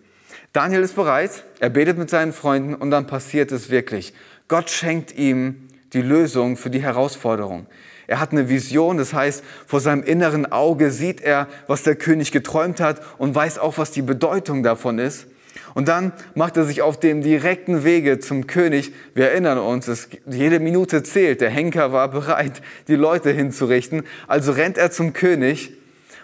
Daniel 0.53 0.83
ist 0.83 0.97
bereit, 0.97 1.45
er 1.61 1.71
betet 1.71 1.97
mit 1.97 2.11
seinen 2.11 2.33
Freunden 2.33 2.75
und 2.75 2.91
dann 2.91 3.07
passiert 3.07 3.53
es 3.53 3.71
wirklich. 3.71 4.13
Gott 4.49 4.69
schenkt 4.69 5.17
ihm 5.17 5.69
die 5.93 6.03
Lösung 6.03 6.57
für 6.57 6.71
die 6.71 6.83
Herausforderung. 6.83 7.67
Er 8.07 8.19
hat 8.19 8.33
eine 8.33 8.49
Vision, 8.49 8.97
das 8.97 9.15
heißt, 9.15 9.45
vor 9.67 9.79
seinem 9.79 10.03
inneren 10.03 10.51
Auge 10.51 10.91
sieht 10.91 11.21
er, 11.21 11.47
was 11.69 11.85
der 11.85 11.95
König 11.95 12.33
geträumt 12.33 12.81
hat 12.81 13.01
und 13.19 13.35
weiß 13.35 13.59
auch, 13.61 13.79
was 13.79 13.93
die 13.93 14.03
Bedeutung 14.03 14.65
davon 14.65 14.99
ist. 14.99 15.29
Und 15.75 15.89
dann 15.89 16.13
macht 16.35 16.57
er 16.57 16.65
sich 16.65 16.83
auf 16.83 16.99
dem 16.99 17.23
direkten 17.23 17.85
Wege 17.85 18.19
zum 18.19 18.47
König. 18.47 18.93
Wir 19.15 19.31
erinnern 19.31 19.59
uns, 19.59 19.89
es, 19.89 20.09
jede 20.27 20.61
Minute 20.61 21.03
zählt. 21.03 21.41
Der 21.41 21.51
Henker 21.51 21.93
war 21.93 22.09
bereit, 22.09 22.63
die 22.89 22.97
Leute 22.97 23.31
hinzurichten. 23.31 24.03
Also 24.27 24.53
rennt 24.53 24.79
er 24.79 24.91
zum 24.91 25.13
König 25.13 25.73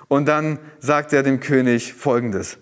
und 0.09 0.27
dann 0.27 0.59
sagt 0.81 1.13
er 1.13 1.23
dem 1.23 1.41
König 1.41 1.95
Folgendes. 1.95 2.59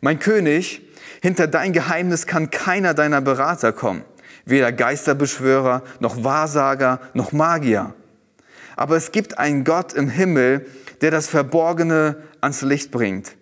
Mein 0.00 0.18
König, 0.18 0.82
hinter 1.22 1.46
dein 1.46 1.72
Geheimnis 1.72 2.26
kann 2.26 2.50
keiner 2.50 2.94
deiner 2.94 3.20
Berater 3.20 3.72
kommen. 3.72 4.02
Weder 4.44 4.72
Geisterbeschwörer, 4.72 5.82
noch 6.00 6.22
Wahrsager, 6.22 7.00
noch 7.14 7.32
Magier. 7.32 7.94
Aber 8.76 8.96
es 8.96 9.10
gibt 9.10 9.38
einen 9.38 9.64
Gott 9.64 9.92
im 9.94 10.08
Himmel, 10.08 10.66
der 11.00 11.10
das 11.10 11.28
Verborgene 11.28 12.16
ans 12.40 12.62
Licht 12.62 12.90
bringt. 12.90 13.35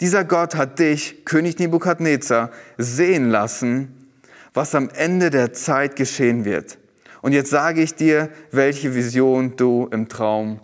Dieser 0.00 0.24
Gott 0.24 0.54
hat 0.54 0.78
dich, 0.78 1.24
König 1.24 1.58
Nebukadnezar, 1.58 2.52
sehen 2.76 3.30
lassen, 3.30 4.10
was 4.54 4.74
am 4.74 4.90
Ende 4.90 5.30
der 5.30 5.52
Zeit 5.52 5.96
geschehen 5.96 6.44
wird. 6.44 6.78
Und 7.20 7.32
jetzt 7.32 7.50
sage 7.50 7.82
ich 7.82 7.94
dir, 7.94 8.30
welche 8.52 8.94
Vision 8.94 9.56
du 9.56 9.88
im 9.90 10.08
Traum 10.08 10.60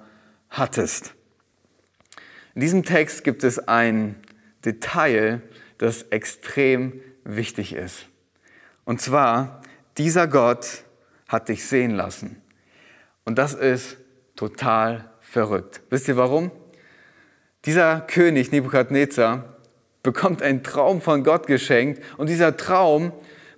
hattest. 0.51 1.15
In 2.55 2.61
diesem 2.61 2.85
Text 2.85 3.25
gibt 3.25 3.43
es 3.43 3.59
ein 3.59 4.15
Detail, 4.65 5.43
das 5.79 6.05
extrem 6.11 7.01
wichtig 7.25 7.75
ist. 7.75 8.07
Und 8.85 9.01
zwar, 9.01 9.63
dieser 9.99 10.29
Gott 10.29 10.85
hat 11.27 11.49
dich 11.49 11.67
sehen 11.67 11.91
lassen. 11.91 12.41
Und 13.25 13.39
das 13.39 13.55
ist 13.55 13.97
total 14.37 15.11
verrückt. 15.21 15.83
Wisst 15.91 16.07
ihr 16.07 16.17
warum? 16.17 16.53
Dieser 17.67 18.01
König 18.01 18.53
Nebukadnezar 18.53 19.45
bekommt 20.03 20.43
einen 20.43 20.63
Traum 20.63 21.01
von 21.01 21.25
Gott 21.25 21.47
geschenkt 21.47 22.03
und 22.19 22.29
dieser 22.29 22.57
Traum 22.59 23.13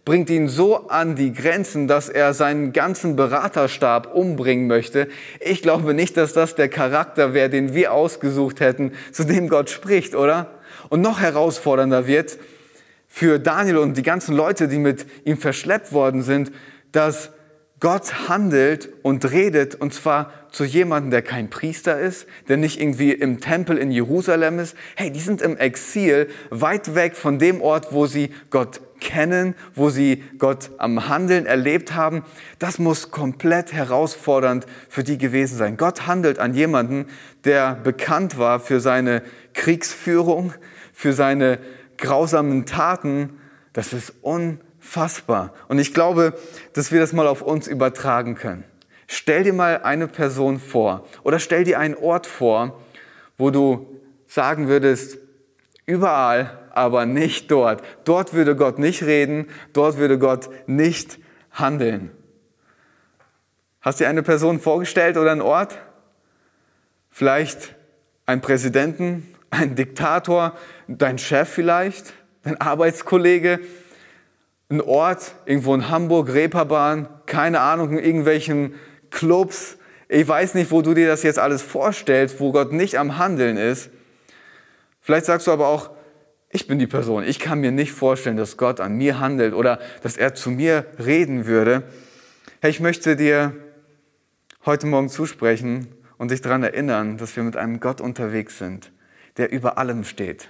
bringt 0.04 0.30
ihn 0.30 0.48
so 0.48 0.88
an 0.88 1.16
die 1.16 1.32
Grenzen, 1.32 1.88
dass 1.88 2.08
er 2.08 2.32
seinen 2.32 2.72
ganzen 2.72 3.16
Beraterstab 3.16 4.14
umbringen 4.14 4.68
möchte. 4.68 5.08
Ich 5.40 5.60
glaube 5.60 5.92
nicht, 5.92 6.16
dass 6.16 6.32
das 6.32 6.54
der 6.54 6.68
Charakter 6.68 7.34
wäre, 7.34 7.50
den 7.50 7.74
wir 7.74 7.92
ausgesucht 7.92 8.60
hätten, 8.60 8.92
zu 9.10 9.24
dem 9.24 9.48
Gott 9.48 9.68
spricht, 9.70 10.14
oder? 10.14 10.52
Und 10.88 11.00
noch 11.00 11.18
herausfordernder 11.18 12.06
wird 12.06 12.38
für 13.08 13.40
Daniel 13.40 13.78
und 13.78 13.96
die 13.96 14.04
ganzen 14.04 14.36
Leute, 14.36 14.68
die 14.68 14.78
mit 14.78 15.06
ihm 15.24 15.38
verschleppt 15.38 15.92
worden 15.92 16.22
sind, 16.22 16.52
dass 16.92 17.32
Gott 17.78 18.28
handelt 18.28 18.88
und 19.02 19.30
redet 19.30 19.74
und 19.74 19.92
zwar 19.92 20.32
zu 20.50 20.64
jemandem, 20.64 21.10
der 21.10 21.20
kein 21.20 21.50
Priester 21.50 22.00
ist, 22.00 22.26
der 22.48 22.56
nicht 22.56 22.80
irgendwie 22.80 23.12
im 23.12 23.40
Tempel 23.40 23.76
in 23.76 23.90
Jerusalem 23.90 24.58
ist. 24.58 24.74
Hey, 24.94 25.10
die 25.10 25.20
sind 25.20 25.42
im 25.42 25.58
Exil, 25.58 26.28
weit 26.48 26.94
weg 26.94 27.16
von 27.16 27.38
dem 27.38 27.60
Ort, 27.60 27.92
wo 27.92 28.06
sie 28.06 28.30
Gott 28.48 28.80
kennen, 29.00 29.54
wo 29.74 29.90
sie 29.90 30.24
Gott 30.38 30.70
am 30.78 31.10
Handeln 31.10 31.44
erlebt 31.44 31.94
haben. 31.94 32.22
Das 32.58 32.78
muss 32.78 33.10
komplett 33.10 33.74
herausfordernd 33.74 34.64
für 34.88 35.04
die 35.04 35.18
gewesen 35.18 35.58
sein. 35.58 35.76
Gott 35.76 36.06
handelt 36.06 36.38
an 36.38 36.54
jemanden, 36.54 37.06
der 37.44 37.74
bekannt 37.74 38.38
war 38.38 38.58
für 38.58 38.80
seine 38.80 39.22
Kriegsführung, 39.52 40.54
für 40.94 41.12
seine 41.12 41.58
grausamen 41.98 42.64
Taten. 42.64 43.38
Das 43.74 43.92
ist 43.92 44.14
unfassbar. 44.86 45.52
Und 45.66 45.78
ich 45.80 45.92
glaube, 45.92 46.34
dass 46.72 46.92
wir 46.92 47.00
das 47.00 47.12
mal 47.12 47.26
auf 47.26 47.42
uns 47.42 47.66
übertragen 47.66 48.36
können. 48.36 48.64
Stell 49.08 49.42
dir 49.42 49.52
mal 49.52 49.82
eine 49.82 50.06
Person 50.06 50.60
vor 50.60 51.06
oder 51.22 51.38
stell 51.40 51.64
dir 51.64 51.78
einen 51.80 51.96
Ort 51.96 52.26
vor, 52.26 52.80
wo 53.36 53.50
du 53.50 54.00
sagen 54.28 54.68
würdest, 54.68 55.18
überall, 55.86 56.58
aber 56.70 57.04
nicht 57.04 57.50
dort. 57.50 57.82
Dort 58.04 58.32
würde 58.32 58.54
Gott 58.56 58.78
nicht 58.78 59.02
reden, 59.02 59.48
dort 59.72 59.98
würde 59.98 60.18
Gott 60.18 60.48
nicht 60.66 61.18
handeln. 61.50 62.10
Hast 63.80 64.00
du 64.00 64.04
dir 64.04 64.08
eine 64.08 64.22
Person 64.22 64.60
vorgestellt 64.60 65.16
oder 65.16 65.32
einen 65.32 65.40
Ort? 65.40 65.78
Vielleicht 67.10 67.74
einen 68.24 68.40
Präsidenten, 68.40 69.34
einen 69.50 69.74
Diktator, 69.74 70.56
dein 70.88 71.18
Chef 71.18 71.48
vielleicht, 71.48 72.12
dein 72.42 72.60
Arbeitskollege, 72.60 73.60
ein 74.68 74.80
Ort, 74.80 75.34
irgendwo 75.44 75.74
in 75.74 75.88
Hamburg, 75.90 76.32
Reeperbahn, 76.32 77.08
keine 77.26 77.60
Ahnung, 77.60 77.92
in 77.92 78.04
irgendwelchen 78.04 78.74
Clubs. 79.10 79.78
Ich 80.08 80.26
weiß 80.26 80.54
nicht, 80.54 80.70
wo 80.70 80.82
du 80.82 80.94
dir 80.94 81.06
das 81.06 81.22
jetzt 81.22 81.38
alles 81.38 81.62
vorstellst, 81.62 82.40
wo 82.40 82.52
Gott 82.52 82.72
nicht 82.72 82.98
am 82.98 83.18
Handeln 83.18 83.56
ist. 83.56 83.90
Vielleicht 85.00 85.26
sagst 85.26 85.46
du 85.46 85.52
aber 85.52 85.68
auch, 85.68 85.90
ich 86.50 86.66
bin 86.66 86.78
die 86.78 86.86
Person. 86.86 87.22
Ich 87.24 87.38
kann 87.38 87.60
mir 87.60 87.70
nicht 87.70 87.92
vorstellen, 87.92 88.36
dass 88.36 88.56
Gott 88.56 88.80
an 88.80 88.96
mir 88.96 89.20
handelt 89.20 89.54
oder 89.54 89.78
dass 90.02 90.16
er 90.16 90.34
zu 90.34 90.50
mir 90.50 90.86
reden 91.04 91.46
würde. 91.46 91.84
Hey, 92.60 92.70
ich 92.70 92.80
möchte 92.80 93.14
dir 93.14 93.52
heute 94.64 94.86
Morgen 94.86 95.08
zusprechen 95.08 95.88
und 96.18 96.30
dich 96.30 96.40
daran 96.40 96.62
erinnern, 96.62 97.18
dass 97.18 97.36
wir 97.36 97.42
mit 97.42 97.56
einem 97.56 97.78
Gott 97.78 98.00
unterwegs 98.00 98.58
sind, 98.58 98.90
der 99.36 99.52
über 99.52 99.78
allem 99.78 100.02
steht. 100.02 100.48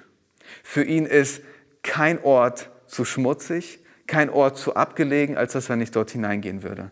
Für 0.63 0.85
ihn 0.85 1.07
ist 1.07 1.43
kein 1.83 2.23
Ort 2.23 2.71
zu 2.87 3.05
schmutzig, 3.05 3.81
kein 4.07 4.31
Ort 4.31 4.59
zu 4.59 4.77
abgelegen, 4.77 5.37
als 5.37 5.53
dass 5.53 5.69
er 5.69 5.77
nicht 5.77 5.95
dort 5.97 6.11
hineingehen 6.11 6.63
würde. 6.63 6.91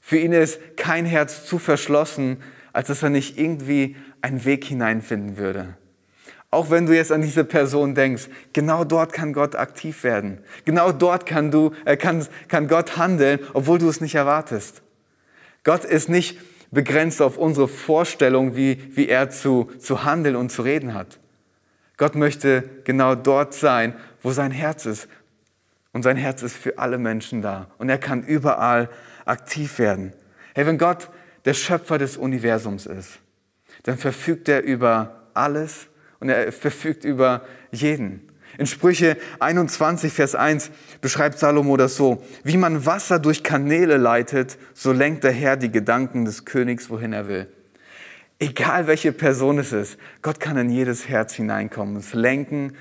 Für 0.00 0.18
ihn 0.18 0.32
ist 0.32 0.58
kein 0.76 1.06
Herz 1.06 1.46
zu 1.46 1.58
verschlossen, 1.58 2.38
als 2.72 2.88
dass 2.88 3.02
er 3.02 3.10
nicht 3.10 3.38
irgendwie 3.38 3.96
einen 4.20 4.44
Weg 4.44 4.64
hineinfinden 4.64 5.36
würde. 5.36 5.76
Auch 6.50 6.70
wenn 6.70 6.84
du 6.84 6.94
jetzt 6.94 7.12
an 7.12 7.22
diese 7.22 7.44
Person 7.44 7.94
denkst, 7.94 8.28
genau 8.52 8.84
dort 8.84 9.14
kann 9.14 9.32
Gott 9.32 9.56
aktiv 9.56 10.04
werden. 10.04 10.38
Genau 10.66 10.92
dort 10.92 11.24
kann, 11.24 11.50
du, 11.50 11.72
äh, 11.86 11.96
kann, 11.96 12.26
kann 12.48 12.68
Gott 12.68 12.98
handeln, 12.98 13.38
obwohl 13.54 13.78
du 13.78 13.88
es 13.88 14.02
nicht 14.02 14.16
erwartest. 14.16 14.82
Gott 15.64 15.84
ist 15.84 16.10
nicht 16.10 16.38
begrenzt 16.70 17.22
auf 17.22 17.38
unsere 17.38 17.68
Vorstellung, 17.68 18.54
wie, 18.54 18.78
wie 18.94 19.08
er 19.08 19.30
zu, 19.30 19.70
zu 19.78 20.04
handeln 20.04 20.36
und 20.36 20.52
zu 20.52 20.62
reden 20.62 20.92
hat. 20.92 21.18
Gott 21.96 22.16
möchte 22.16 22.64
genau 22.84 23.14
dort 23.14 23.54
sein, 23.54 23.94
wo 24.22 24.32
sein 24.32 24.50
Herz 24.50 24.84
ist. 24.86 25.08
Und 25.92 26.02
sein 26.02 26.16
Herz 26.16 26.42
ist 26.42 26.56
für 26.56 26.78
alle 26.78 26.98
Menschen 26.98 27.42
da. 27.42 27.68
Und 27.78 27.88
er 27.88 27.98
kann 27.98 28.22
überall 28.22 28.88
aktiv 29.24 29.78
werden. 29.78 30.12
Hey, 30.54 30.66
wenn 30.66 30.78
Gott 30.78 31.10
der 31.44 31.54
Schöpfer 31.54 31.98
des 31.98 32.16
Universums 32.16 32.86
ist, 32.86 33.18
dann 33.84 33.98
verfügt 33.98 34.48
er 34.48 34.62
über 34.62 35.22
alles 35.34 35.88
und 36.20 36.28
er 36.28 36.52
verfügt 36.52 37.04
über 37.04 37.42
jeden. 37.70 38.28
In 38.58 38.66
Sprüche 38.66 39.16
21, 39.40 40.12
Vers 40.12 40.34
1 40.34 40.70
beschreibt 41.00 41.38
Salomo 41.38 41.76
das 41.76 41.96
so, 41.96 42.22
wie 42.44 42.58
man 42.58 42.84
Wasser 42.84 43.18
durch 43.18 43.42
Kanäle 43.42 43.96
leitet, 43.96 44.58
so 44.74 44.92
lenkt 44.92 45.24
der 45.24 45.32
Herr 45.32 45.56
die 45.56 45.72
Gedanken 45.72 46.26
des 46.26 46.44
Königs, 46.44 46.90
wohin 46.90 47.14
er 47.14 47.28
will. 47.28 47.48
Egal 48.38 48.86
welche 48.86 49.12
Person 49.12 49.58
es 49.58 49.72
ist, 49.72 49.96
Gott 50.20 50.38
kann 50.38 50.56
in 50.56 50.68
jedes 50.68 51.08
Herz 51.08 51.34
hineinkommen, 51.34 51.96
es 51.96 52.12
lenken, 52.12 52.76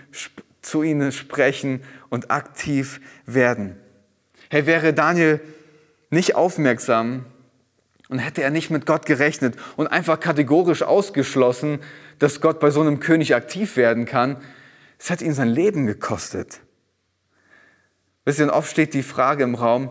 zu 0.61 0.83
ihnen 0.83 1.11
sprechen 1.11 1.81
und 2.11 2.29
aktiv 2.29 3.01
werden. 3.25 3.75
Hey, 4.49 4.67
wäre 4.67 4.93
Daniel 4.93 5.39
nicht 6.11 6.35
aufmerksam 6.35 7.25
und 8.09 8.19
hätte 8.19 8.43
er 8.43 8.51
nicht 8.51 8.69
mit 8.69 8.85
Gott 8.85 9.07
gerechnet 9.07 9.55
und 9.77 9.87
einfach 9.87 10.19
kategorisch 10.19 10.83
ausgeschlossen, 10.83 11.79
dass 12.19 12.41
Gott 12.41 12.59
bei 12.59 12.69
so 12.69 12.81
einem 12.81 12.99
König 12.99 13.33
aktiv 13.33 13.77
werden 13.77 14.05
kann, 14.05 14.37
es 14.99 15.09
hat 15.09 15.23
ihn 15.23 15.33
sein 15.33 15.47
Leben 15.47 15.87
gekostet. 15.87 16.59
Wisst 18.25 18.39
ihr, 18.39 18.53
oft 18.53 18.69
steht 18.69 18.93
die 18.93 19.01
Frage 19.01 19.43
im 19.43 19.55
Raum, 19.55 19.89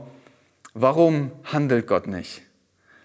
warum 0.74 1.32
handelt 1.44 1.88
Gott 1.88 2.06
nicht? 2.06 2.42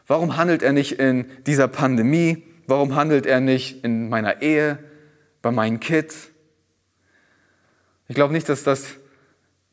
Warum 0.06 0.38
handelt 0.38 0.62
er 0.62 0.74
nicht 0.74 1.00
in 1.00 1.26
dieser 1.48 1.68
Pandemie? 1.68 2.44
Warum 2.68 2.96
handelt 2.96 3.26
er 3.26 3.40
nicht 3.40 3.84
in 3.84 4.10
meiner 4.10 4.42
Ehe, 4.42 4.78
bei 5.42 5.52
meinen 5.52 5.80
Kids? 5.80 6.30
Ich 8.08 8.16
glaube 8.16 8.34
nicht, 8.34 8.50
dass 8.50 8.64
das 8.64 8.98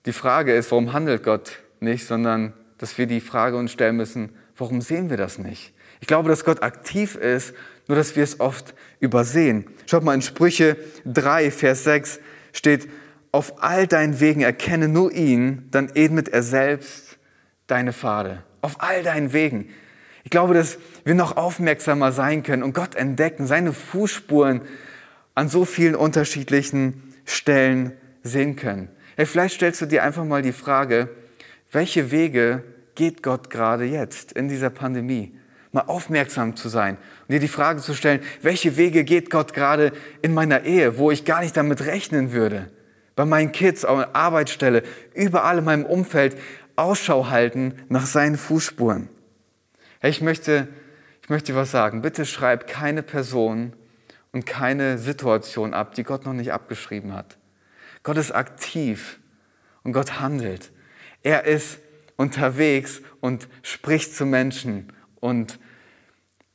die 0.07 0.13
Frage 0.13 0.55
ist, 0.55 0.71
warum 0.71 0.93
handelt 0.93 1.23
Gott 1.23 1.59
nicht, 1.81 2.07
sondern 2.07 2.53
dass 2.79 2.99
wir 2.99 3.07
die 3.07 3.21
Frage 3.21 3.57
uns 3.57 3.73
stellen 3.73 3.97
müssen, 3.97 4.31
warum 4.57 4.81
sehen 4.81 5.11
wir 5.11 5.17
das 5.17 5.39
nicht? 5.39 5.73
Ich 6.01 6.09
glaube, 6.09 6.29
dass 6.29 6.45
Gott 6.45 6.63
aktiv 6.63 7.15
ist 7.15 7.55
nur 7.89 7.97
dass 7.97 8.17
wir 8.17 8.23
es 8.23 8.41
oft 8.41 8.75
übersehen. 9.01 9.67
Schaut 9.87 10.05
mal 10.05 10.15
in 10.15 10.23
Sprüche 10.23 10.77
3, 11.05 11.51
Vers 11.51 11.85
6 11.85 12.21
steht, 12.53 12.89
auf 13.33 13.63
all 13.63 13.87
deinen 13.87 14.21
Wegen 14.21 14.43
erkenne 14.43 14.89
nur 14.89 15.13
ihn, 15.13 15.69
dann 15.71 15.91
ebnet 15.95 16.29
er 16.29 16.43
selbst 16.43 17.19
deine 17.67 17.93
Pfade. 17.93 18.43
Auf 18.61 18.81
all 18.81 19.03
deinen 19.03 19.33
Wegen. 19.33 19.71
Ich 20.25 20.31
glaube, 20.31 20.55
dass 20.55 20.79
wir 21.05 21.15
noch 21.15 21.37
aufmerksamer 21.37 22.13
sein 22.13 22.43
können 22.43 22.63
und 22.63 22.75
Gott 22.75 22.95
entdecken, 22.95 23.47
seine 23.47 23.73
Fußspuren 23.73 24.63
an 25.35 25.49
so 25.49 25.65
vielen 25.65 25.95
unterschiedlichen 25.95 27.15
Stellen 27.25 27.93
sehen 28.23 28.55
können. 28.55 28.89
Hey, 29.17 29.27
vielleicht 29.27 29.57
stellst 29.57 29.81
du 29.81 29.87
dir 29.87 30.03
einfach 30.03 30.25
mal 30.25 30.43
die 30.43 30.53
Frage, 30.53 31.09
welche 31.71 32.11
Wege 32.11 32.65
geht 32.95 33.23
Gott 33.23 33.51
gerade 33.51 33.85
jetzt 33.85 34.33
in 34.33 34.49
dieser 34.49 34.71
Pandemie? 34.71 35.39
mal 35.73 35.83
aufmerksam 35.87 36.55
zu 36.55 36.69
sein 36.69 36.99
und 37.23 37.33
dir 37.33 37.41
die 37.41 37.49
Frage 37.49 37.81
zu 37.81 37.95
stellen, 37.95 38.21
welche 38.43 38.77
Wege 38.77 39.05
geht 39.05 39.31
Gott 39.31 39.55
gerade 39.55 39.93
in 40.21 40.35
meiner 40.35 40.65
Ehe, 40.65 40.99
wo 40.99 41.11
ich 41.11 41.25
gar 41.25 41.41
nicht 41.41 41.57
damit 41.57 41.87
rechnen 41.87 42.33
würde? 42.33 42.71
Bei 43.17 43.25
meinen 43.25 43.53
Kids, 43.53 43.85
auf 43.85 43.99
der 43.99 44.15
Arbeitsstelle, 44.17 44.83
überall 45.15 45.59
in 45.59 45.65
meinem 45.65 45.87
Umfeld 45.87 46.37
Ausschau 46.77 47.29
halten 47.29 47.75
nach 47.89 48.07
seinen 48.07 48.37
Fußspuren. 48.37 49.09
Hey, 50.01 50.11
ich 50.11 50.21
möchte, 50.21 50.69
ich 51.23 51.29
möchte 51.29 51.53
dir 51.53 51.59
was 51.59 51.71
sagen. 51.71 52.03
Bitte 52.03 52.25
schreib 52.25 52.67
keine 52.67 53.03
Person 53.03 53.75
und 54.33 54.47
keine 54.47 54.99
Situation 54.99 55.75
ab, 55.75 55.95
die 55.95 56.05
Gott 56.05 56.25
noch 56.25 56.33
nicht 56.33 56.53
abgeschrieben 56.53 57.13
hat. 57.13 57.37
Gott 58.03 58.17
ist 58.17 58.33
aktiv 58.33 59.21
und 59.83 59.93
Gott 59.93 60.21
handelt. 60.21 60.73
Er 61.23 61.45
ist 61.45 61.79
unterwegs 62.17 63.01
und 63.21 63.49
spricht 63.63 64.15
zu 64.15 64.27
Menschen 64.27 64.93
und 65.21 65.59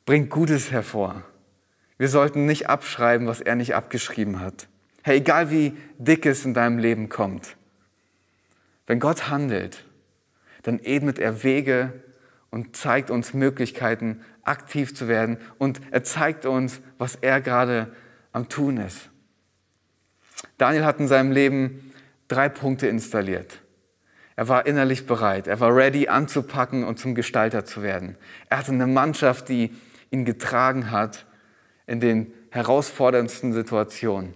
bringt 0.04 0.30
Gutes 0.30 0.70
hervor. 0.70 1.22
Wir 1.96 2.08
sollten 2.08 2.46
nicht 2.46 2.68
abschreiben, 2.68 3.26
was 3.26 3.40
er 3.40 3.56
nicht 3.56 3.74
abgeschrieben 3.74 4.40
hat. 4.40 4.68
Hey, 5.02 5.18
egal 5.18 5.50
wie 5.50 5.76
dick 5.98 6.26
es 6.26 6.44
in 6.44 6.54
deinem 6.54 6.78
Leben 6.78 7.08
kommt, 7.08 7.56
wenn 8.86 9.00
Gott 9.00 9.28
handelt, 9.28 9.84
dann 10.62 10.78
ebnet 10.78 11.18
er 11.18 11.42
Wege 11.42 11.92
und 12.50 12.76
zeigt 12.76 13.10
uns 13.10 13.34
Möglichkeiten, 13.34 14.22
aktiv 14.42 14.94
zu 14.94 15.08
werden. 15.08 15.38
Und 15.58 15.80
er 15.90 16.04
zeigt 16.04 16.46
uns, 16.46 16.80
was 16.96 17.16
er 17.16 17.40
gerade 17.40 17.94
am 18.32 18.48
Tun 18.48 18.78
ist. 18.78 19.07
Daniel 20.56 20.84
hat 20.84 21.00
in 21.00 21.08
seinem 21.08 21.32
Leben 21.32 21.92
drei 22.28 22.48
Punkte 22.48 22.86
installiert. 22.86 23.60
Er 24.36 24.48
war 24.48 24.66
innerlich 24.66 25.06
bereit. 25.06 25.48
Er 25.48 25.58
war 25.58 25.74
ready 25.74 26.08
anzupacken 26.08 26.84
und 26.84 26.98
zum 26.98 27.14
Gestalter 27.14 27.64
zu 27.64 27.82
werden. 27.82 28.16
Er 28.48 28.58
hatte 28.58 28.72
eine 28.72 28.86
Mannschaft, 28.86 29.48
die 29.48 29.74
ihn 30.10 30.24
getragen 30.24 30.90
hat 30.92 31.26
in 31.86 32.00
den 32.00 32.32
herausforderndsten 32.50 33.52
Situationen. 33.52 34.34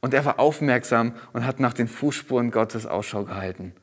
Und 0.00 0.14
er 0.14 0.24
war 0.24 0.38
aufmerksam 0.38 1.14
und 1.32 1.46
hat 1.46 1.60
nach 1.60 1.74
den 1.74 1.88
Fußspuren 1.88 2.50
Gottes 2.50 2.86
Ausschau 2.86 3.24
gehalten. 3.24 3.74